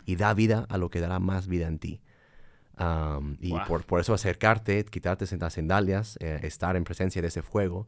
y 0.05 0.15
da 0.15 0.33
vida 0.33 0.65
a 0.69 0.77
lo 0.77 0.89
que 0.89 0.99
dará 0.99 1.19
más 1.19 1.47
vida 1.47 1.67
en 1.67 1.79
ti. 1.79 2.01
Um, 2.79 3.37
y 3.39 3.51
wow. 3.51 3.65
por, 3.67 3.85
por, 3.85 3.99
eso 3.99 4.13
acercarte, 4.13 4.83
quitarte 4.85 5.25
las 5.37 5.53
sandalias, 5.53 6.17
eh, 6.19 6.39
estar 6.41 6.75
en 6.75 6.83
presencia 6.83 7.21
de 7.21 7.27
ese 7.27 7.43
fuego, 7.43 7.87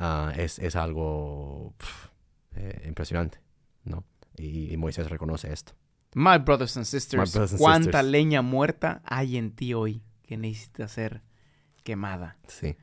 uh, 0.00 0.30
es, 0.34 0.58
es, 0.58 0.76
algo 0.76 1.74
pff, 1.76 2.06
eh, 2.56 2.84
impresionante, 2.86 3.38
¿no? 3.84 4.02
Y, 4.36 4.72
y, 4.72 4.76
Moisés 4.76 5.08
reconoce 5.10 5.52
esto. 5.52 5.72
My 6.14 6.38
brothers 6.38 6.76
and 6.76 6.86
sisters, 6.86 7.32
brothers 7.32 7.52
and 7.52 7.60
¿cuánta 7.60 7.84
sisters. 7.84 8.04
leña 8.04 8.42
muerta 8.42 9.02
hay 9.04 9.36
en 9.36 9.52
ti 9.52 9.74
hoy 9.74 10.02
que 10.22 10.36
necesita 10.36 10.88
ser 10.88 11.22
quemada? 11.82 12.36
Sí. 12.46 12.76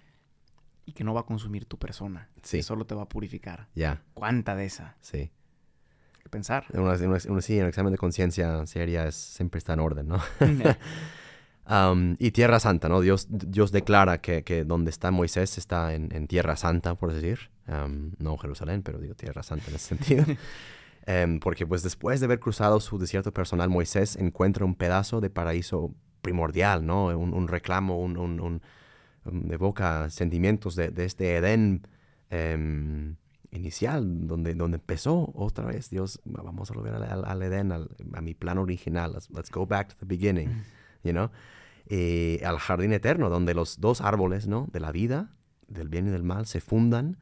Y 0.85 0.93
que 0.93 1.03
no 1.03 1.13
va 1.13 1.21
a 1.21 1.25
consumir 1.25 1.65
tu 1.65 1.77
persona. 1.77 2.29
Sí. 2.43 2.57
Que 2.57 2.63
solo 2.63 2.85
te 2.85 2.95
va 2.95 3.03
a 3.03 3.09
purificar. 3.09 3.67
Ya. 3.69 3.75
Yeah. 3.75 4.03
¿Cuánta 4.13 4.55
de 4.55 4.65
esa? 4.65 4.97
Sí. 5.01 5.31
Que 6.21 6.29
pensar. 6.29 6.65
Una, 6.73 6.93
una, 6.93 7.17
una, 7.29 7.41
sí, 7.41 7.59
un 7.59 7.67
examen 7.67 7.91
de 7.91 7.97
conciencia 7.97 8.65
seria 8.65 9.07
es, 9.07 9.15
siempre 9.15 9.59
está 9.59 9.73
en 9.73 9.79
orden, 9.79 10.07
¿no? 10.07 10.21
Um, 11.71 12.15
y 12.19 12.31
Tierra 12.31 12.59
Santa, 12.59 12.89
¿no? 12.89 13.01
Dios, 13.01 13.27
Dios 13.29 13.71
declara 13.71 14.19
que, 14.19 14.43
que 14.43 14.65
donde 14.65 14.89
está 14.89 15.11
Moisés 15.11 15.57
está 15.57 15.93
en, 15.93 16.13
en 16.13 16.27
Tierra 16.27 16.55
Santa, 16.55 16.95
por 16.95 17.13
decir. 17.13 17.49
Um, 17.67 18.11
no 18.17 18.37
Jerusalén, 18.37 18.83
pero 18.83 18.99
digo 18.99 19.15
Tierra 19.15 19.43
Santa 19.43 19.69
en 19.69 19.75
ese 19.75 19.95
sentido. 19.95 20.25
um, 21.07 21.39
porque 21.39 21.65
pues 21.65 21.83
después 21.83 22.19
de 22.19 22.25
haber 22.25 22.39
cruzado 22.39 22.79
su 22.79 22.97
desierto 22.97 23.33
personal, 23.33 23.69
Moisés 23.69 24.15
encuentra 24.15 24.65
un 24.65 24.75
pedazo 24.75 25.21
de 25.21 25.29
paraíso 25.29 25.93
primordial, 26.21 26.85
¿no? 26.85 27.07
Un, 27.07 27.33
un 27.33 27.47
reclamo, 27.47 27.99
un, 27.99 28.17
un, 28.17 28.61
evoca 29.51 30.09
sentimientos 30.09 30.75
de, 30.75 30.89
de 30.89 31.05
este 31.05 31.35
Edén 31.35 31.87
inicial, 33.51 34.27
donde, 34.27 34.55
donde 34.55 34.77
empezó 34.77 35.31
otra 35.35 35.65
vez. 35.65 35.89
Dios, 35.89 36.21
vamos 36.25 36.71
a 36.71 36.73
volver 36.73 36.95
al, 36.95 37.03
al, 37.03 37.25
al 37.25 37.41
Edén, 37.43 37.71
al, 37.71 37.89
a 38.13 38.21
mi 38.21 38.33
plan 38.33 38.57
original. 38.57 39.13
Let's, 39.13 39.29
let's 39.29 39.51
go 39.51 39.65
back 39.65 39.89
to 39.89 39.95
the 39.99 40.05
beginning. 40.05 40.49
Mm 40.49 40.63
you 41.03 41.11
know? 41.11 41.29
eh, 41.87 42.41
al 42.45 42.57
jardín 42.57 42.93
eterno, 42.93 43.29
donde 43.29 43.53
los 43.53 43.79
dos 43.79 44.01
árboles, 44.01 44.47
¿no? 44.47 44.67
De 44.71 44.79
la 44.79 44.91
vida, 44.91 45.35
del 45.67 45.89
bien 45.89 46.07
y 46.07 46.09
del 46.11 46.23
mal, 46.23 46.45
se 46.45 46.61
fundan 46.61 47.17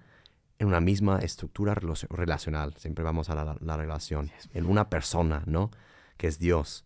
en 0.59 0.67
una 0.67 0.79
misma 0.81 1.19
estructura 1.19 1.73
relacional. 1.73 2.73
Siempre 2.77 3.03
vamos 3.03 3.29
a 3.29 3.35
la, 3.35 3.55
la 3.59 3.77
relación. 3.77 4.29
En 4.53 4.65
una 4.65 4.89
persona, 4.89 5.41
¿no? 5.47 5.71
Que 6.17 6.27
es 6.27 6.37
Dios. 6.37 6.85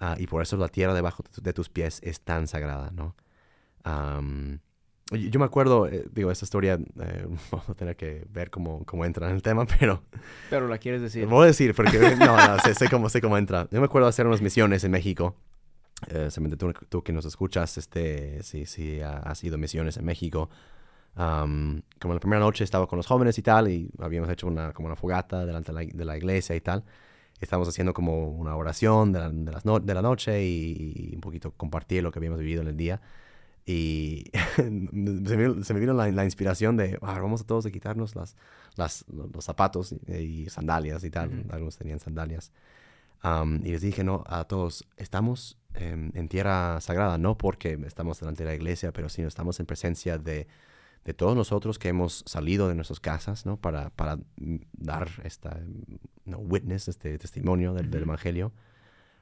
Ah, 0.00 0.16
y 0.18 0.26
por 0.26 0.42
eso 0.42 0.56
la 0.56 0.68
tierra 0.68 0.94
debajo 0.94 1.22
de, 1.22 1.28
tu- 1.30 1.42
de 1.42 1.52
tus 1.52 1.68
pies 1.68 2.00
es 2.02 2.20
tan 2.22 2.48
sagrada, 2.48 2.90
¿no? 2.90 3.14
Yo, 5.10 5.38
me 5.38 5.44
acuerdo, 5.44 5.88
eh, 5.88 6.06
digo, 6.10 6.30
esta 6.30 6.46
historia, 6.46 6.74
eh, 7.00 7.26
vamos 7.50 7.68
a 7.68 7.74
tener 7.74 7.96
que 7.96 8.24
ver 8.30 8.50
cómo, 8.50 8.82
cómo 8.86 9.04
entra 9.04 9.28
en 9.28 9.34
el 9.36 9.42
tema, 9.42 9.66
pero 9.66 10.02
Pero 10.48 10.68
la 10.68 10.78
quieres 10.78 11.02
decir. 11.02 11.26
voy 11.26 11.44
a 11.44 11.46
decir, 11.48 11.74
porque 11.74 11.98
no, 12.16 12.36
no, 12.36 12.58
sé, 12.60 12.74
sé 12.74 12.88
cómo, 12.88 13.08
sé 13.10 13.20
cómo 13.20 13.36
entra. 13.36 13.68
Yo 13.70 13.78
me 13.80 13.84
acuerdo 13.86 14.08
hacer 14.08 14.26
unas 14.26 14.40
misiones 14.40 14.84
en 14.84 14.90
México. 14.92 15.36
Eh, 16.08 16.28
tú, 16.58 16.72
tú 16.88 17.02
que 17.02 17.12
nos 17.12 17.26
escuchas, 17.26 17.76
este, 17.78 18.42
si, 18.42 18.64
si 18.64 19.00
ha- 19.02 19.18
has 19.18 19.44
ido 19.44 19.56
a 19.56 19.58
misiones 19.58 19.98
en 19.98 20.04
México. 20.06 20.48
Am, 21.14 21.82
como 22.00 22.14
la 22.14 22.20
primera 22.20 22.40
noche 22.40 22.64
estaba 22.64 22.86
con 22.86 22.96
los 22.96 23.06
jóvenes 23.06 23.36
y 23.38 23.42
tal, 23.42 23.68
y 23.68 23.90
habíamos 23.98 24.30
hecho 24.30 24.46
una, 24.46 24.72
como 24.72 24.86
una 24.86 24.96
fogata 24.96 25.44
delante 25.44 25.72
de 25.72 25.84
la, 25.84 25.90
de 25.92 26.04
la 26.04 26.16
iglesia 26.16 26.56
y 26.56 26.60
tal. 26.60 26.84
Estábamos 27.40 27.68
haciendo 27.68 27.92
como 27.92 28.28
una 28.30 28.56
oración 28.56 29.12
de 29.12 29.18
la, 29.18 29.28
de 29.30 29.52
las 29.52 29.64
no- 29.64 29.80
de 29.80 29.94
la 29.94 30.02
noche 30.02 30.44
y, 30.44 31.10
y 31.10 31.14
un 31.16 31.20
poquito 31.20 31.50
compartir 31.52 32.02
lo 32.02 32.10
que 32.12 32.18
habíamos 32.18 32.38
vivido 32.40 32.62
en 32.62 32.68
el 32.68 32.76
día. 32.76 33.00
Y 33.66 34.24
se, 34.56 34.70
me, 34.70 35.62
se 35.64 35.74
me 35.74 35.80
vino 35.80 35.92
la, 35.92 36.10
la 36.10 36.24
inspiración 36.24 36.76
de, 36.76 36.98
"Ah, 37.02 37.18
vamos 37.20 37.42
a 37.42 37.44
todos 37.46 37.66
a 37.66 37.70
quitarnos 37.70 38.16
las, 38.16 38.36
las, 38.76 39.04
los 39.08 39.44
zapatos 39.44 39.94
y, 40.08 40.12
y 40.12 40.48
sandalias 40.50 41.04
y 41.04 41.10
tal. 41.10 41.28
Ujú. 41.28 41.52
Algunos 41.52 41.76
tenían 41.76 42.00
sandalias. 42.00 42.52
Am, 43.20 43.60
y 43.64 43.70
les 43.70 43.82
dije, 43.82 44.02
no, 44.02 44.24
a 44.26 44.44
todos, 44.44 44.84
estamos 44.96 45.58
en 45.74 46.28
tierra 46.28 46.80
sagrada, 46.80 47.18
no 47.18 47.38
porque 47.38 47.78
estamos 47.86 48.20
delante 48.20 48.44
de 48.44 48.50
la 48.50 48.54
iglesia, 48.54 48.92
pero 48.92 49.08
sino 49.08 49.28
estamos 49.28 49.58
en 49.60 49.66
presencia 49.66 50.18
de, 50.18 50.46
de 51.04 51.14
todos 51.14 51.36
nosotros 51.36 51.78
que 51.78 51.88
hemos 51.88 52.22
salido 52.26 52.68
de 52.68 52.74
nuestras 52.74 53.00
casas, 53.00 53.44
¿no? 53.44 53.56
Para, 53.56 53.90
para 53.90 54.18
dar 54.72 55.08
esta 55.24 55.60
no, 56.24 56.38
witness, 56.38 56.88
este 56.88 57.18
testimonio 57.18 57.74
del, 57.74 57.92
evangelio. 57.94 58.52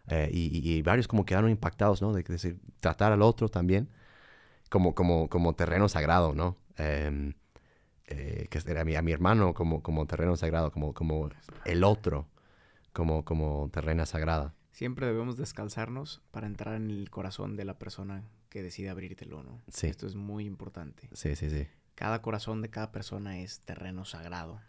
Eh, 0.08 0.28
y, 0.32 0.82
varios 0.82 1.08
como 1.08 1.24
quedaron 1.24 1.50
impactados, 1.50 2.02
¿no? 2.02 2.12
De, 2.12 2.22
decir, 2.22 2.58
tratar 2.80 3.12
al 3.12 3.22
otro 3.22 3.48
también 3.48 3.88
como, 4.68 4.94
como, 4.94 5.28
como 5.28 5.54
terreno 5.54 5.88
sagrado, 5.88 6.34
¿no? 6.34 6.56
Em, 6.76 7.34
eh, 8.06 8.46
que 8.50 8.58
era 8.66 8.82
a 8.82 8.84
mi, 8.84 8.96
a 8.96 9.02
mi 9.02 9.12
hermano 9.12 9.54
como, 9.54 9.82
como 9.82 10.06
terreno 10.06 10.36
sagrado, 10.36 10.72
como, 10.72 10.92
como 10.92 11.30
el 11.64 11.84
otro, 11.84 12.26
como, 12.92 13.24
como 13.24 13.70
terrena 13.72 14.04
sagrada. 14.04 14.54
Siempre 14.72 15.06
debemos 15.06 15.36
descalzarnos 15.36 16.22
para 16.30 16.46
entrar 16.46 16.74
en 16.74 16.90
el 16.90 17.10
corazón 17.10 17.56
de 17.56 17.64
la 17.64 17.78
persona 17.78 18.24
que 18.50 18.62
decide 18.62 18.90
abrírtelo, 18.90 19.42
¿no? 19.42 19.62
Sí. 19.68 19.86
Esto 19.86 20.06
es 20.06 20.14
muy 20.14 20.44
importante. 20.44 21.08
Sí, 21.14 21.34
sí, 21.36 21.48
sí. 21.48 21.66
Cada 21.94 22.20
corazón 22.20 22.60
de 22.62 22.68
cada 22.68 22.92
persona 22.92 23.38
es 23.38 23.60
terreno 23.60 24.04
sagrado. 24.04 24.60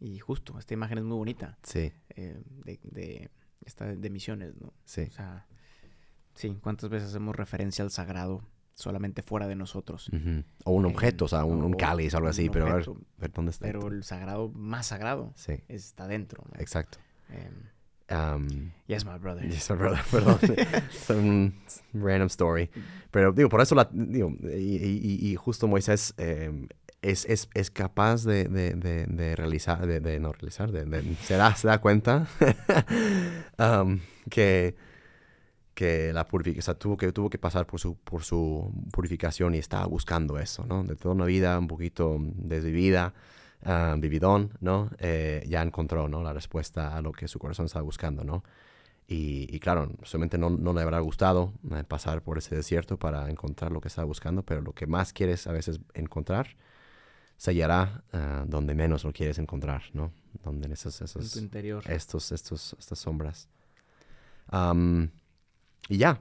Y 0.00 0.18
justo, 0.18 0.58
esta 0.58 0.74
imagen 0.74 0.98
es 0.98 1.04
muy 1.04 1.16
bonita 1.16 1.56
Sí, 1.62 1.92
eh, 2.10 2.42
de, 2.64 2.80
de, 2.82 3.30
esta 3.64 3.86
de 3.94 4.10
misiones, 4.10 4.54
¿no? 4.60 4.72
sí. 4.84 5.02
O 5.02 5.10
sea, 5.12 5.46
sí, 6.34 6.56
¿cuántas 6.60 6.90
veces 6.90 7.10
hacemos 7.10 7.34
referencia 7.36 7.82
al 7.84 7.90
sagrado 7.90 8.42
solamente 8.74 9.22
fuera 9.22 9.46
de 9.48 9.56
nosotros? 9.56 10.10
O 10.64 10.72
un 10.72 10.84
Eh, 10.84 10.88
objeto, 10.88 11.24
o 11.24 11.28
sea, 11.28 11.44
un, 11.44 11.72
cáliz 11.74 12.12
o 12.14 12.18
algo 12.18 12.28
así, 12.28 12.50
pero 12.50 12.66
a 12.66 12.74
ver, 12.74 13.32
dónde 13.32 13.50
está. 13.50 13.64
Pero 13.64 13.88
el 13.88 14.04
sagrado 14.04 14.50
más 14.50 14.86
sagrado 14.86 15.32
Sí, 15.34 15.54
está 15.68 16.06
dentro, 16.06 16.44
¿no? 16.52 16.60
exacto. 16.60 16.98
Em, 17.30 17.54
Um, 18.08 18.72
yes, 18.86 19.04
my 19.04 19.18
brother. 19.18 19.44
yes, 19.50 19.66
perdón, 19.68 19.98
perdón. 20.10 20.38
es 20.90 21.10
un 21.10 21.54
random 21.92 22.26
story. 22.28 22.70
Pero 23.10 23.32
digo, 23.32 23.48
por 23.48 23.60
eso 23.60 23.74
la, 23.74 23.88
digo, 23.92 24.32
y, 24.42 24.76
y- 24.76 25.30
y 25.32 25.36
justo 25.36 25.66
Moisés 25.66 26.14
eh, 26.18 26.68
es, 27.02 27.24
es, 27.24 27.48
es 27.54 27.70
capaz 27.70 28.24
de, 28.24 28.44
de, 28.44 28.74
de, 28.74 29.06
de 29.06 29.36
realizar, 29.36 29.86
de, 29.86 30.20
no 30.20 30.32
realizar, 30.32 30.70
se, 31.22 31.34
da, 31.36 31.54
se 31.56 31.68
da 31.68 31.80
cuenta 31.80 32.26
um, 33.58 34.00
que, 34.30 34.74
que 35.74 36.12
la 36.12 36.26
purificación, 36.26 36.60
o 36.60 36.64
sea, 36.64 36.74
tuvo 36.74 36.96
que, 36.96 37.12
tuvo 37.12 37.30
que 37.30 37.38
pasar 37.38 37.66
por 37.66 37.80
su, 37.80 37.96
por 37.96 38.24
su 38.24 38.72
purificación 38.92 39.54
y 39.54 39.58
estaba 39.58 39.86
buscando 39.86 40.38
eso, 40.38 40.64
¿no? 40.66 40.82
De 40.84 40.96
toda 40.96 41.14
una 41.14 41.26
vida 41.26 41.58
un 41.58 41.68
poquito 41.68 42.16
desvivida, 42.20 43.14
vividón, 43.98 44.52
¿no? 44.60 44.90
Eh, 44.98 45.44
ya 45.48 45.62
encontró, 45.62 46.08
¿no? 46.08 46.22
La 46.22 46.32
respuesta 46.32 46.96
a 46.96 47.02
lo 47.02 47.12
que 47.12 47.28
su 47.28 47.38
corazón 47.38 47.66
estaba 47.66 47.82
buscando, 47.82 48.24
¿no? 48.24 48.44
Y, 49.08 49.46
y 49.54 49.60
claro, 49.60 49.92
solamente 50.02 50.36
no, 50.36 50.50
no 50.50 50.72
le 50.72 50.82
habrá 50.82 50.98
gustado 51.00 51.52
eh, 51.72 51.84
pasar 51.84 52.22
por 52.22 52.38
ese 52.38 52.56
desierto 52.56 52.98
para 52.98 53.30
encontrar 53.30 53.70
lo 53.70 53.80
que 53.80 53.88
estaba 53.88 54.04
buscando, 54.04 54.42
pero 54.42 54.62
lo 54.62 54.72
que 54.72 54.86
más 54.86 55.12
quieres 55.12 55.46
a 55.46 55.52
veces 55.52 55.80
encontrar 55.94 56.56
se 57.36 57.50
hallará 57.50 58.02
ah, 58.12 58.44
donde 58.48 58.74
menos 58.74 59.04
lo 59.04 59.12
quieres 59.12 59.38
encontrar, 59.38 59.82
¿no? 59.92 60.10
Donde 60.42 60.66
en 60.66 60.72
esos, 60.72 61.00
En 61.00 61.04
esos, 61.04 61.32
tu 61.32 61.38
interior. 61.38 61.84
estos, 61.88 62.32
estos, 62.32 62.74
estas 62.78 62.98
sombras. 62.98 63.48
Y 65.88 65.98
ya, 65.98 66.20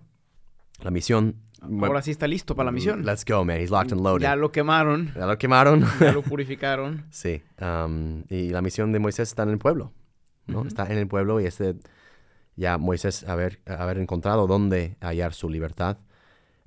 la 0.82 0.92
misión. 0.92 1.36
Ahora 1.62 2.02
sí 2.02 2.12
está 2.12 2.28
listo 2.28 2.56
para 2.56 2.66
la 2.68 2.72
misión. 2.72 3.06
Let's 3.06 3.26
go, 3.26 3.44
man. 3.44 3.60
He's 3.60 3.72
locked 3.72 3.92
and 3.92 4.02
loaded. 4.02 4.22
Ya 4.24 4.36
lo 4.36 4.52
quemaron, 4.52 5.12
Ya 5.16 5.26
lo 5.26 5.38
quemaron. 5.38 5.84
ya 6.00 6.12
lo 6.12 6.22
purificaron. 6.24 7.06
sí. 7.10 7.42
am, 7.58 8.24
y 8.30 8.50
la 8.50 8.62
misión 8.62 8.92
de 8.92 9.00
Moisés 9.00 9.30
está 9.30 9.44
en 9.44 9.50
el 9.50 9.58
pueblo, 9.58 9.92
¿no? 10.48 10.60
Ujú. 10.60 10.68
Está 10.68 10.86
en 10.92 10.98
el 11.00 11.08
pueblo 11.08 11.40
y 11.42 11.46
este, 11.46 11.76
ya 12.56 12.78
Moisés 12.78 13.24
haber, 13.28 13.62
haber 13.66 13.98
encontrado 13.98 14.46
dónde 14.48 14.98
hallar 15.02 15.34
su 15.34 15.50
libertad, 15.50 15.98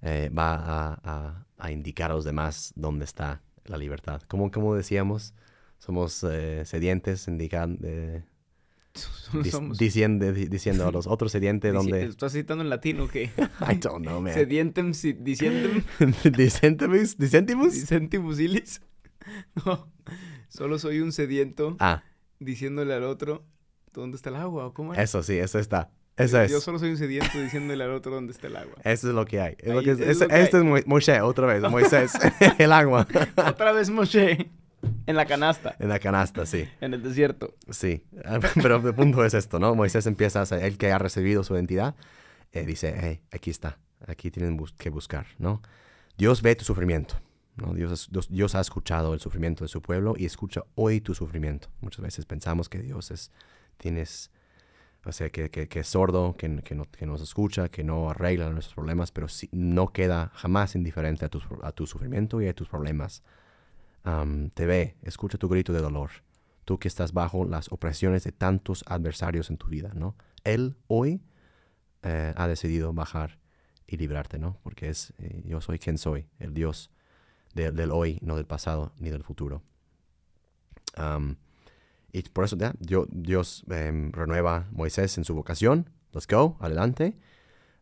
eh, 0.03 0.31
va 0.37 0.55
a, 0.55 1.01
a- 1.05 1.45
a 1.61 1.71
indicar 1.73 2.11
a 2.11 2.15
los 2.15 2.25
demás 2.25 2.73
dónde 2.77 3.05
está 3.05 3.43
la 3.67 3.77
libertad. 3.77 4.23
Como, 4.29 4.51
como 4.51 4.75
decíamos, 4.75 5.35
somos 5.79 6.25
eh, 6.25 6.63
sedientes, 6.65 7.29
indican, 7.29 7.79
eh, 7.83 8.23
Somos- 9.51 9.79
diciendo, 9.79 10.33
di- 10.33 10.47
diciendo 10.47 10.87
a 10.87 10.93
los 10.93 11.07
otros 11.07 11.33
sedientes 11.33 11.73
dónde... 11.73 12.05
Estás 12.05 12.33
citando 12.33 12.63
en 12.65 12.71
latino 12.71 13.09
que 13.09 13.25
I 13.61 13.77
don't 13.81 14.05
know, 14.05 14.21
man. 14.21 14.33
sedientem 14.35 14.95
si- 14.95 15.13
dicientem 15.13 15.83
Dicentimus, 16.37 17.17
dicentimus. 17.19 17.73
dicentimus 17.75 18.39
ilis. 18.41 18.81
No, 19.67 19.93
solo 20.49 20.79
soy 20.79 21.01
un 21.01 21.13
sediento 21.13 21.77
Ah, 21.81 22.03
diciéndole 22.41 22.95
al 22.95 23.05
otro 23.05 23.45
dónde 23.93 24.17
está 24.17 24.31
el 24.31 24.37
agua 24.37 24.67
o 24.67 24.73
cómo 24.75 24.95
es. 24.95 25.01
eso 25.01 25.23
sí, 25.23 25.37
eso 25.39 25.59
está. 25.59 25.91
Eso 26.17 26.41
es. 26.41 26.51
Yo 26.51 26.61
solo 26.61 26.79
soy 26.81 26.91
un 26.91 26.97
sediento 26.97 27.39
diciéndole 27.41 27.85
al 27.85 27.93
otro 27.93 28.13
dónde 28.13 28.33
está 28.33 28.49
el 28.49 28.57
agua. 28.57 28.75
Eso 28.83 29.09
es 29.09 29.15
lo 29.15 29.25
que 29.25 29.41
hay. 29.41 29.55
Es 29.59 29.69
lo 29.73 29.79
Ahí 29.79 29.85
que 29.85 29.91
es 29.93 30.01
es- 30.01 30.21
lo 30.21 30.29
que 30.29 30.41
este 30.43 30.57
hay. 30.57 30.63
es 30.63 30.69
Mo- 30.69 30.95
Moshe, 30.95 31.21
otra 31.21 31.47
vez. 31.47 31.63
Moisés, 31.71 32.13
el 32.59 32.73
agua. 32.73 33.07
Otra 33.37 33.71
vez 33.73 33.89
Moshe 33.91 34.51
en 35.09 35.17
la 35.17 35.27
canasta, 35.27 35.75
En 35.81 35.89
la 35.89 35.99
canasta, 35.99 36.47
sí. 36.47 36.69
en 36.81 36.95
el 36.95 37.03
desierto. 37.03 37.55
Sí. 37.71 38.05
Ah, 38.25 38.39
Pero 38.63 38.77
el 38.77 38.95
punto 38.95 39.25
es 39.25 39.35
esto, 39.35 39.59
¿no? 39.59 39.75
Moisés 39.75 40.07
empieza 40.07 40.43
a 40.43 40.57
él 40.61 40.79
que 40.79 40.93
ha 40.93 40.99
recibido 40.99 41.43
su 41.43 41.55
identidad, 41.55 41.97
eh, 42.53 42.65
dice, 42.65 42.95
hey, 43.01 43.21
aquí 43.33 43.51
está. 43.51 43.79
Aquí 44.07 44.31
tienen 44.31 44.57
bus- 44.57 44.73
que 44.75 44.91
buscar, 44.91 45.27
¿no? 45.39 45.61
Dios 46.17 46.43
ve 46.43 46.55
tu 46.55 46.65
sufrimiento. 46.65 47.17
¿no? 47.57 47.75
Dios, 47.75 48.09
Dios, 48.13 48.29
Dios 48.31 48.55
ha 48.55 48.61
escuchado 48.61 49.15
el 49.15 49.19
sufrimiento 49.21 49.65
de 49.65 49.69
su 49.69 49.83
pueblo 49.83 50.15
y 50.17 50.27
escucha 50.27 50.63
hoy 50.77 51.01
tu 51.01 51.13
sufrimiento. 51.15 51.69
Muchas 51.81 52.03
veces 52.03 52.25
pensamos 52.25 52.69
que 52.69 52.79
Dios 52.79 53.11
es, 53.11 53.33
tienes, 53.79 54.31
o 55.05 55.11
sea, 55.11 55.31
que, 55.31 55.51
que, 55.51 55.67
que 55.67 55.81
es 55.81 55.89
sordo, 55.89 56.37
que, 56.39 56.63
que, 56.63 56.77
no, 56.77 56.85
que 56.89 57.05
nos 57.07 57.21
escucha, 57.21 57.69
que 57.69 57.83
no 57.83 58.11
arregla 58.11 58.49
nuestros 58.51 58.75
problemas, 58.77 59.11
pero 59.11 59.27
sí, 59.27 59.49
no 59.51 59.89
queda 59.89 60.31
jamás 60.35 60.77
indiferente 60.77 61.25
a 61.25 61.29
tu, 61.29 61.41
a 61.65 61.73
tu 61.73 61.87
sufrimiento 61.89 62.41
y 62.41 62.47
a 62.47 62.55
tus 62.55 62.69
problemas. 62.69 63.25
Am, 64.09 64.49
te 64.51 64.65
ve, 64.65 64.97
escucha 65.03 65.37
tu 65.37 65.49
grito 65.49 65.73
de 65.75 65.81
dolor. 65.81 66.11
Tú 66.65 66.79
que 66.79 66.89
estás 66.89 67.13
bajo 67.13 67.45
las 67.45 67.71
opresiones 67.71 68.25
de 68.25 68.33
tantos 68.33 68.83
adversarios 68.87 69.51
en 69.51 69.59
tu 69.59 69.67
vida, 69.67 69.93
¿no? 69.95 70.17
Él 70.45 70.77
hoy 70.87 71.21
eh, 72.03 72.33
ha 72.37 72.47
decidido 72.49 72.93
bajar 72.95 73.39
y 73.87 73.97
librarte, 73.99 74.39
¿no? 74.39 74.59
Porque 74.63 74.89
es, 74.89 75.13
eh, 75.19 75.43
yo 75.45 75.61
soy 75.61 75.79
quien 75.79 75.99
soy, 75.99 76.27
el 76.39 76.55
Dios 76.55 76.91
de- 77.55 77.71
del 77.73 77.91
hoy, 77.91 78.19
no 78.23 78.37
del 78.37 78.47
pasado 78.47 78.93
ni 78.99 79.11
del 79.11 79.25
futuro. 79.25 79.63
Am, 80.97 81.37
y 82.13 82.23
por 82.23 82.45
eso 82.45 82.57
ya, 82.57 82.73
Dios 82.79 83.65
em, 83.71 84.11
renueva 84.13 84.57
a 84.57 84.69
Moisés 84.73 85.19
en 85.19 85.25
su 85.25 85.35
vocación. 85.35 85.91
Let's 86.13 86.27
go, 86.27 86.57
adelante. 86.61 87.17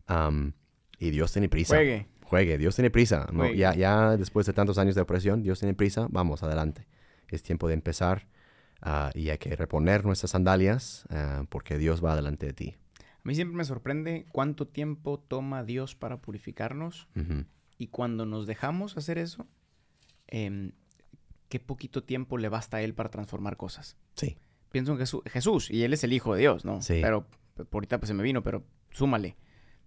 Am, 0.06 0.54
y 0.98 1.10
Dios 1.10 1.32
tiene 1.32 1.48
prisa. 1.48 1.76
Juegue. 1.76 2.08
Juegue, 2.28 2.58
Dios 2.58 2.74
tiene 2.74 2.90
prisa. 2.90 3.28
¿no? 3.32 3.50
Ya, 3.52 3.74
ya 3.74 4.16
después 4.16 4.46
de 4.46 4.52
tantos 4.52 4.78
años 4.78 4.94
de 4.94 5.00
opresión, 5.00 5.42
Dios 5.42 5.60
tiene 5.60 5.74
prisa, 5.74 6.08
vamos, 6.10 6.42
adelante. 6.42 6.86
Es 7.28 7.42
tiempo 7.42 7.68
de 7.68 7.74
empezar 7.74 8.26
ah, 8.82 9.10
y 9.14 9.30
hay 9.30 9.38
que 9.38 9.54
reponer 9.54 10.04
nuestras 10.04 10.32
sandalias 10.32 11.04
ah, 11.10 11.44
porque 11.48 11.78
Dios 11.78 12.04
va 12.04 12.12
adelante 12.12 12.46
de 12.46 12.52
ti. 12.52 12.74
A 13.00 13.20
mí 13.28 13.34
siempre 13.34 13.56
me 13.56 13.64
sorprende 13.64 14.26
cuánto 14.32 14.66
tiempo 14.66 15.18
toma 15.18 15.64
Dios 15.64 15.94
para 15.94 16.20
purificarnos 16.20 17.08
Ujú. 17.16 17.44
y 17.78 17.88
cuando 17.88 18.26
nos 18.26 18.46
dejamos 18.46 18.96
hacer 18.96 19.18
eso, 19.18 19.46
em, 20.28 20.72
qué 21.48 21.58
poquito 21.60 22.02
tiempo 22.04 22.38
le 22.38 22.48
basta 22.48 22.78
a 22.78 22.82
Él 22.82 22.94
para 22.94 23.08
transformar 23.08 23.56
cosas. 23.56 23.96
Sí, 24.14 24.36
Pienso 24.70 24.92
en 24.92 24.98
Jesús, 24.98 25.22
Jesús 25.26 25.70
y 25.70 25.84
Él 25.84 25.92
es 25.94 26.04
el 26.04 26.12
Hijo 26.12 26.34
de 26.34 26.40
Dios, 26.40 26.64
¿no? 26.64 26.82
Sí. 26.82 26.98
Pero 27.00 27.26
por 27.54 27.66
ahorita 27.76 27.98
pues 27.98 28.08
se 28.08 28.14
me 28.14 28.22
vino, 28.22 28.42
pero 28.42 28.64
súmale. 28.90 29.36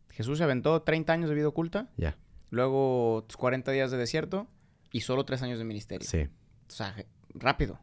Jesús 0.10 0.38
se 0.38 0.43
aventó 0.43 0.82
30 0.82 1.13
años 1.13 1.30
de 1.30 1.36
vida 1.36 1.47
oculta, 1.47 1.89
ya, 1.95 2.17
luego 2.49 3.25
40 3.38 3.71
días 3.71 3.91
de 3.91 3.97
desierto 3.97 4.47
y 4.91 5.01
solo 5.01 5.25
3 5.25 5.41
años 5.43 5.59
de 5.59 5.65
ministerio. 5.65 6.07
sí, 6.07 6.27
O 6.67 6.71
sea, 6.71 6.95
rápido. 7.33 7.79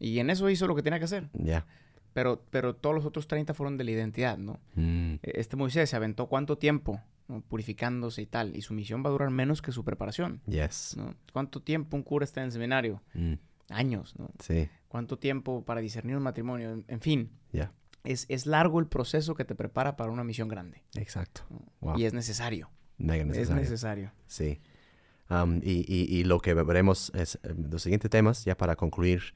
Y 0.00 0.18
en 0.18 0.30
eso 0.30 0.48
hizo 0.50 0.66
lo 0.66 0.74
que 0.76 0.82
tenía 0.82 0.98
que 0.98 1.04
hacer. 1.06 1.28
Ya. 1.32 1.66
Pero, 2.12 2.42
pero 2.50 2.74
todos 2.74 2.94
los 2.94 3.04
otros 3.04 3.28
30 3.28 3.54
fueron 3.54 3.76
de 3.76 3.84
la 3.84 3.90
identidad, 3.92 4.38
¿no? 4.38 4.58
Mm, 4.74 5.14
E- 5.22 5.32
Este 5.40 5.56
Moisés 5.56 5.90
se 5.90 5.96
aventó 5.96 6.26
cuánto 6.26 6.56
tiempo 6.58 7.00
¿no? 7.28 7.42
purificándose 7.42 8.22
y 8.22 8.26
tal. 8.26 8.56
Y 8.56 8.62
su 8.62 8.74
misión 8.74 9.04
va 9.04 9.08
a 9.08 9.12
durar 9.12 9.30
menos 9.30 9.60
que 9.62 9.70
su 9.72 9.84
preparación, 9.84 10.40
Yes. 10.46 10.94
¿no? 10.96 11.14
¿Cuánto 11.32 11.60
tiempo 11.62 11.96
un 11.96 12.02
cura 12.02 12.24
está 12.24 12.40
en 12.40 12.46
el 12.46 12.52
seminario? 12.52 13.02
Mm, 13.14 13.34
Años, 13.70 14.14
¿no? 14.18 14.30
sí. 14.40 14.68
¿Cuánto 14.88 15.18
tiempo 15.18 15.62
para 15.64 15.80
discernir 15.82 16.16
un 16.16 16.22
matrimonio? 16.22 16.70
En, 16.72 16.84
en 16.88 17.00
fin, 17.02 17.30
Ya. 17.52 17.72
es, 18.04 18.24
es 18.30 18.46
largo 18.46 18.80
el 18.80 18.86
proceso 18.86 19.34
que 19.34 19.44
te 19.44 19.54
prepara 19.54 19.96
para 19.96 20.10
una 20.10 20.24
misión 20.24 20.48
grande. 20.48 20.82
Exacto. 20.94 21.42
¿no? 21.50 21.60
Wow. 21.80 21.98
Y 21.98 22.04
es 22.06 22.14
necesario. 22.14 22.70
Mega 22.98 23.24
Es 23.32 23.50
necesario. 23.50 24.12
Sí. 24.26 24.60
Am, 25.28 25.60
y, 25.62 25.84
y- 25.86 26.06
y 26.18 26.24
lo 26.24 26.40
que 26.40 26.54
veremos 26.54 27.12
es 27.14 27.38
eh, 27.42 27.54
los 27.70 27.82
siguientes 27.82 28.10
temas, 28.10 28.44
ya 28.44 28.56
para 28.56 28.76
concluir. 28.76 29.34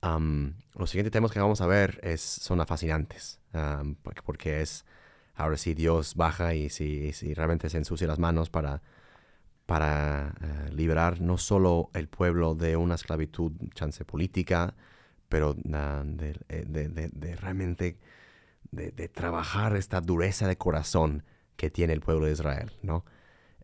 am, 0.00 0.54
los 0.74 0.90
siguientes 0.90 1.12
temas 1.12 1.30
que 1.30 1.38
vamos 1.40 1.60
a 1.60 1.66
ver 1.66 2.00
es, 2.02 2.20
son 2.20 2.64
fascinantes. 2.66 3.40
am, 3.52 3.94
porque, 4.02 4.22
porque 4.22 4.60
es, 4.62 4.84
ahora 5.34 5.56
sí, 5.56 5.74
Dios 5.74 6.14
baja 6.16 6.54
y 6.54 6.70
si, 6.70 7.12
si 7.12 7.34
realmente 7.34 7.68
se 7.70 7.78
ensucia 7.78 8.06
las 8.06 8.18
manos 8.18 8.50
para, 8.50 8.82
para 9.66 10.34
eh, 10.40 10.70
liberar 10.72 11.20
no 11.20 11.38
solo 11.38 11.90
el 11.94 12.08
pueblo 12.08 12.54
de 12.54 12.76
una 12.76 12.94
esclavitud, 12.96 13.52
chance 13.74 14.04
política, 14.04 14.74
pero 15.28 15.56
ah, 15.72 16.02
de, 16.04 16.36
eh, 16.48 16.64
de- 16.66 16.88
de- 16.88 17.08
de 17.08 17.36
realmente 17.36 17.96
de 18.72 19.08
trabajar 19.08 19.76
esta 19.76 20.00
dureza 20.00 20.46
de 20.48 20.56
corazón 20.56 21.24
que 21.56 21.70
tiene 21.70 21.92
el 21.92 22.00
pueblo 22.00 22.26
de 22.26 22.32
Israel, 22.32 22.72
¿no? 22.82 23.04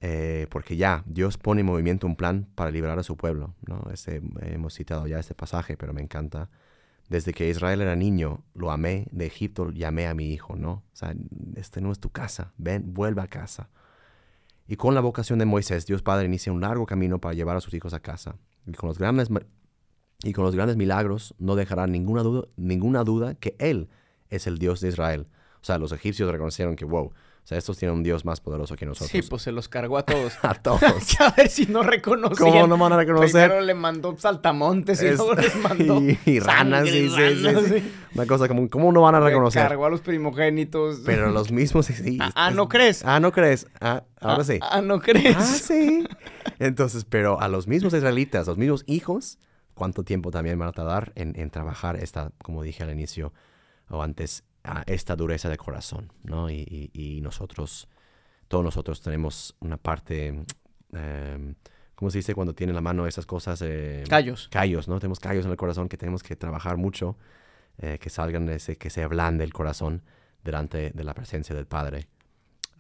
Eh, 0.01 0.47
porque 0.51 0.77
ya 0.77 1.03
Dios 1.07 1.39
pone 1.39 1.63
en 1.63 1.67
movimiento 1.67 2.07
un 2.07 2.15
plan 2.15 2.47
para 2.55 2.71
liberar 2.71 2.99
a 2.99 3.03
su 3.03 3.17
pueblo, 3.17 3.55
¿no? 3.67 3.89
Este, 3.93 4.23
hemos 4.43 4.75
citado 4.75 5.07
ya 5.07 5.19
este 5.19 5.35
pasaje, 5.35 5.77
pero 5.77 5.93
me 5.93 6.03
encanta. 6.03 6.51
Desde 7.09 7.33
que 7.33 7.49
Israel 7.49 7.81
era 7.81 7.97
niño, 7.97 8.45
lo 8.55 8.71
amé, 8.71 9.09
de 9.11 9.27
Egipto 9.27 9.71
llamé 9.71 10.07
a 10.07 10.15
mi 10.15 10.33
hijo, 10.33 10.57
¿no? 10.57 10.71
O 10.71 10.97
sea, 10.97 11.15
este 11.57 11.81
no 11.81 11.91
es 11.91 11.99
tu 11.99 12.11
casa, 12.11 12.53
ven, 12.59 12.95
vuelve 12.95 13.23
a 13.23 13.27
casa. 13.27 13.71
Y 14.69 14.77
con 14.77 14.95
la 14.95 15.01
vocación 15.01 15.39
de 15.39 15.47
Moisés, 15.47 15.87
Dios 15.87 16.03
Padre 16.03 16.27
inicia 16.27 16.53
un 16.53 16.61
largo 16.61 16.85
camino 16.85 17.19
para 17.19 17.35
llevar 17.35 17.57
a 17.57 17.61
sus 17.61 17.73
hijos 17.73 17.95
a 17.95 18.01
casa. 18.01 18.37
Y 18.67 18.73
con 18.73 18.89
los 18.89 18.99
grandes, 18.99 19.31
y 20.23 20.33
con 20.35 20.45
los 20.45 20.55
grandes 20.55 20.77
milagros 20.77 21.35
no 21.39 21.57
dejará 21.57 21.87
ninguna 21.87 22.23
duda, 22.23 22.47
ninguna 22.57 23.03
duda 23.03 23.35
que 23.35 23.57
Él 23.59 23.89
es 24.29 24.47
el 24.47 24.59
Dios 24.59 24.81
de 24.83 24.89
Israel. 24.89 25.27
O 25.63 25.65
sea, 25.65 25.79
los 25.79 25.93
egipcios 25.93 26.31
reconocieron 26.31 26.77
que, 26.77 26.85
wow, 26.85 27.13
o 27.49 27.53
sea, 27.53 27.57
estos 27.57 27.79
tienen 27.79 27.97
un 27.97 28.03
Dios 28.03 28.27
más 28.27 28.41
poderoso 28.41 28.77
que 28.77 28.85
nosotros. 28.85 29.09
Sí, 29.11 29.23
pues 29.23 29.41
se 29.41 29.53
los 29.53 29.71
cargó 29.71 29.97
a 29.97 30.03
todos. 30.03 30.35
a 30.43 30.53
todos. 30.53 30.83
a 31.19 31.31
ver 31.35 31.49
si 31.49 31.65
no 31.65 31.83
reconocían. 31.83 32.51
¿Cómo 32.51 32.67
no 32.67 32.77
van 32.77 32.93
a 32.93 32.99
reconocer? 32.99 33.49
Primero 33.49 33.63
le 33.63 33.73
mandó 33.73 34.15
saltamontes 34.19 35.01
y 35.03 35.07
luego 35.07 35.33
les 35.33 35.57
mandó 35.57 35.99
y, 36.03 36.19
y 36.27 36.41
ranas, 36.41 36.91
sí, 36.91 37.09
ranas, 37.09 37.65
sí. 37.65 37.91
Una 38.15 38.27
cosa 38.27 38.49
como, 38.49 38.69
¿cómo 38.69 38.93
no 38.93 39.01
van 39.01 39.15
a 39.15 39.21
Le 39.21 39.29
reconocer? 39.31 39.63
Cargó 39.63 39.87
a 39.87 39.89
los 39.89 40.03
primogénitos. 40.03 41.01
Pero 41.07 41.31
los 41.31 41.51
mismos, 41.51 41.87
sí. 41.87 42.19
Ah, 42.21 42.33
ah, 42.35 42.51
¿no 42.51 42.69
crees? 42.69 43.03
Ah, 43.03 43.19
¿no 43.19 43.33
crees? 43.33 43.67
Ah, 43.81 44.05
ahora 44.21 44.43
Ah, 44.43 44.45
sí. 44.45 44.59
Ah, 44.61 44.83
¿no 44.83 45.01
crees? 45.01 45.35
Ah, 45.35 45.43
sí. 45.43 46.07
Entonces, 46.59 47.07
pero 47.07 47.41
a 47.41 47.49
los 47.49 47.67
mismos 47.67 47.95
israelitas, 47.95 48.47
los 48.47 48.59
mismos 48.59 48.85
hijos, 48.87 49.39
¿cuánto 49.73 50.05
tiempo 50.05 50.31
también 50.31 50.59
van 50.59 50.69
a 50.69 50.73
tardar 50.73 51.13
en, 51.15 51.33
en 51.41 51.49
trabajar 51.49 51.97
esta, 51.97 52.31
como 52.43 52.63
dije 52.63 52.83
al 52.83 52.91
inicio 52.91 53.33
o 53.89 54.03
antes, 54.03 54.45
a 54.65 54.83
esta 54.87 55.17
dureza 55.17 55.49
de 55.49 55.57
corazón, 55.57 56.13
¿no? 56.25 56.51
Y, 56.51 56.91
y- 56.93 57.17
y 57.17 57.21
nosotros, 57.21 57.89
todos 58.49 58.65
nosotros 58.65 59.01
tenemos 59.01 59.57
una 59.61 59.77
parte, 59.77 60.45
eh, 60.93 61.55
¿cómo 61.95 62.11
se 62.11 62.19
dice 62.19 62.35
cuando 62.35 62.55
tiene 62.55 62.71
en 62.73 62.75
la 62.77 62.81
mano 62.81 63.07
esas 63.07 63.27
cosas? 63.27 63.63
eh, 63.63 64.05
Callos. 64.09 64.49
callos, 64.51 64.89
¿no? 64.89 64.99
Tenemos 65.01 65.21
callos 65.21 65.45
en 65.45 65.51
el 65.51 65.57
corazón 65.57 65.89
que 65.89 65.97
tenemos 65.97 66.23
que 66.23 66.37
trabajar 66.37 66.77
mucho, 66.77 67.17
eh, 67.79 67.99
que 68.01 68.11
salgan, 68.11 68.47
de 68.47 68.57
ese, 68.57 68.77
que 68.77 68.91
se 68.91 69.03
ablande 69.03 69.45
el 69.45 69.53
corazón 69.53 70.03
delante 70.45 70.91
de 70.95 71.05
la 71.05 71.15
presencia 71.15 71.55
del 71.55 71.67
Padre. 71.67 72.09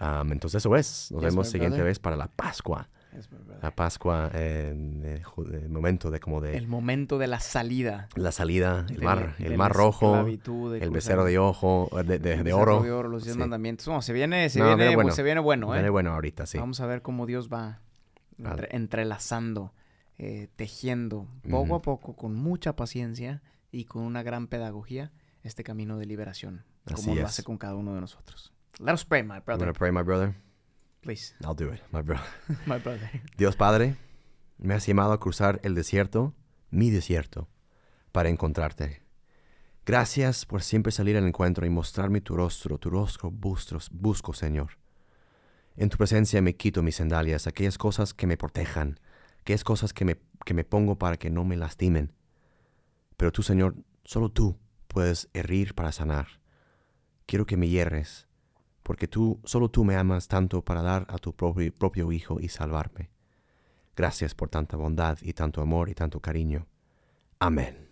Entonces 0.01 0.57
eso 0.63 0.77
es. 0.77 1.11
Nos 1.11 1.23
Yes, 1.23 1.31
vemos 1.33 1.49
siguiente 1.49 1.77
brother. 1.79 1.87
vez 1.87 1.99
para 1.99 2.17
la 2.17 2.29
Pascua. 2.29 2.89
Es 3.19 3.29
verdad. 3.29 3.59
La 3.63 3.71
Pascua, 3.75 4.31
eh, 4.33 5.21
ju- 5.25 5.45
de 5.45 5.69
momento 5.69 6.11
de 6.11 6.21
como 6.21 6.41
de 6.41 6.57
El 6.57 6.69
momento 6.69 7.19
de 7.19 7.27
la 7.27 7.41
salida. 7.41 8.09
la 8.15 8.31
salida, 8.31 8.87
el 8.89 8.97
de 8.99 9.05
mar, 9.05 9.35
el 9.39 9.57
mar 9.57 9.73
rojo, 9.73 10.25
el 10.27 10.91
becerro 10.91 11.25
de 11.25 11.39
ojo, 11.39 11.89
eh, 11.99 12.05
de, 12.05 12.19
de- 12.21 12.35
el 12.35 12.45
de 12.45 12.53
oro. 12.53 12.81
de 12.83 12.93
oro, 12.93 13.09
los 13.09 13.25
diez 13.25 13.35
Sí. 13.35 13.41
mandamientos. 13.41 13.89
No, 13.89 14.01
se 14.03 14.13
viene, 14.13 14.49
se 14.51 14.61
No, 14.61 14.67
viene, 14.67 14.83
viene 14.85 14.95
bueno. 14.95 15.11
se 15.11 15.23
viene 15.25 15.41
bueno, 15.41 15.75
¿eh? 15.75 15.79
Viene 15.79 15.91
bueno 15.91 16.13
ahorita, 16.13 16.47
sí. 16.47 16.59
Vamos 16.59 16.81
a 16.81 16.87
ver 16.87 17.03
cómo 17.03 17.27
Dios 17.27 17.49
va 17.53 17.81
entre- 18.39 18.69
entrelazando, 18.77 19.73
eh, 20.17 20.49
tejiendo, 20.57 21.27
poco 21.51 21.75
a 21.75 21.77
Ujú. 21.79 21.83
poco, 21.83 22.17
con 22.17 22.35
mucha 22.37 22.77
paciencia 22.77 23.43
y 23.73 23.85
con 23.87 24.03
una 24.03 24.23
gran 24.23 24.47
pedagogía, 24.47 25.11
este 25.43 25.65
camino 25.65 25.99
de 25.99 26.07
liberación, 26.07 26.65
como 26.85 26.99
Así 26.99 27.15
lo 27.15 27.21
es. 27.23 27.27
hace 27.27 27.43
con 27.43 27.59
cada 27.59 27.75
uno 27.75 27.95
de 27.95 28.01
nosotros. 28.01 28.53
Let 28.81 28.93
us 28.95 29.05
pray, 29.05 29.23
my 29.25 29.41
brother. 29.45 29.59
gonna 29.67 29.73
pray, 29.73 29.91
my 29.91 30.03
brother. 30.03 30.35
Please, 31.09 31.33
I'll 31.43 31.55
do 31.55 31.73
it, 31.73 31.81
my 31.91 32.03
brother. 32.03 32.27
my 32.67 32.77
brother. 32.77 33.11
Dios 33.39 33.57
Padre, 33.57 33.97
me 34.59 34.75
has 34.75 34.87
llamado 34.87 35.15
a 35.15 35.19
cruzar 35.19 35.59
el 35.63 35.75
desierto, 35.75 36.35
mi 36.71 36.91
desierto, 36.91 37.49
para 38.13 38.29
encontrarte. 38.29 39.01
Gracias 39.87 40.45
por 40.45 40.61
siempre 40.61 40.93
salir 40.93 41.17
al 41.17 41.27
encuentro 41.27 41.65
y 41.65 41.71
mostrarme 41.71 42.21
tu 42.21 42.37
rostro, 42.37 42.77
tu 42.77 42.91
rostro 42.91 43.31
bustros, 43.31 43.89
busco, 43.91 44.35
Señor. 44.35 44.73
En 45.79 45.89
tu 45.89 45.97
presencia 45.97 46.43
me 46.43 46.57
quito 46.57 46.83
mis 46.83 46.97
sandalias, 46.97 47.47
aquellas 47.47 47.79
cosas 47.79 48.13
que 48.13 48.27
me 48.27 48.37
protejan, 48.37 49.01
aquellas 49.41 49.65
cosas 49.65 49.95
que 49.95 50.05
me, 50.05 50.19
que 50.45 50.53
me 50.53 50.65
pongo 50.65 50.99
para 50.99 51.17
que 51.17 51.31
no 51.31 51.43
me 51.43 51.57
lastimen. 51.57 52.13
Pero 53.17 53.33
tú, 53.33 53.43
Señor, 53.43 53.77
solo 54.05 54.31
tú 54.31 54.59
puedes 54.89 55.31
herir 55.33 55.75
para 55.75 55.91
sanar. 55.91 56.43
Quiero 57.25 57.47
que 57.47 57.57
me 57.57 57.67
hierres, 57.67 58.28
porque 58.89 59.07
tú, 59.07 59.39
solo 59.45 59.69
tú 59.69 59.85
me 59.85 59.97
amas 59.97 60.29
tanto 60.29 60.65
para 60.65 60.81
dar 60.81 61.05
a 61.11 61.19
tu 61.19 61.35
propio, 61.35 61.71
propio 61.75 62.11
Hijo 62.11 62.41
y 62.41 62.49
salvarme. 62.49 63.11
Gracias 63.95 64.35
por 64.35 64.49
tanta 64.49 64.79
bondad 64.79 65.19
y 65.21 65.35
tanto 65.35 65.61
amor 65.61 65.91
y 65.91 65.95
tanto 65.95 66.21
cariño. 66.21 66.67
Amén. 67.39 67.91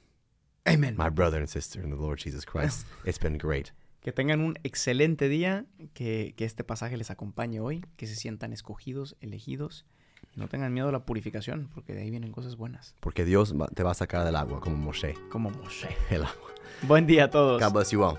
Amen. 0.64 0.96
My 0.96 1.10
brother 1.10 1.40
and 1.40 1.50
sister 1.50 1.84
in 1.84 1.90
the 1.90 1.96
Lord 1.96 2.18
Jesus 2.18 2.46
Christ, 2.46 2.86
it's 3.04 3.20
been 3.20 3.36
great. 3.36 3.72
Que 4.00 4.10
tengan 4.10 4.40
un 4.40 4.54
excelente 4.62 5.28
día, 5.28 5.66
que, 5.92 6.32
que 6.34 6.46
este 6.46 6.64
pasaje 6.64 6.96
les 6.96 7.10
acompañe 7.10 7.60
hoy, 7.60 7.84
que 7.98 8.06
se 8.06 8.14
sientan 8.14 8.54
escogidos, 8.54 9.16
elegidos, 9.20 9.84
no 10.34 10.48
tengan 10.48 10.72
miedo 10.72 10.88
a 10.88 10.92
la 10.92 11.04
purificación, 11.04 11.68
porque 11.74 11.92
de 11.92 12.00
ahí 12.04 12.10
vienen 12.10 12.32
cosas 12.32 12.56
buenas, 12.56 12.94
Porque 13.00 13.26
Dios 13.26 13.54
te 13.74 13.82
va 13.82 13.90
a 13.90 13.94
sacar 13.94 14.24
del 14.24 14.36
agua 14.36 14.60
como 14.60 14.78
Moshe. 14.78 15.12
como 15.28 15.50
Moshe. 15.50 15.94
El 16.08 16.22
agua. 16.22 16.54
Buen 16.80 17.06
día 17.06 17.24
a 17.24 17.30
todos. 17.30 17.62
God 17.62 17.72
bless 17.74 17.90
you 17.90 18.02
all. 18.02 18.18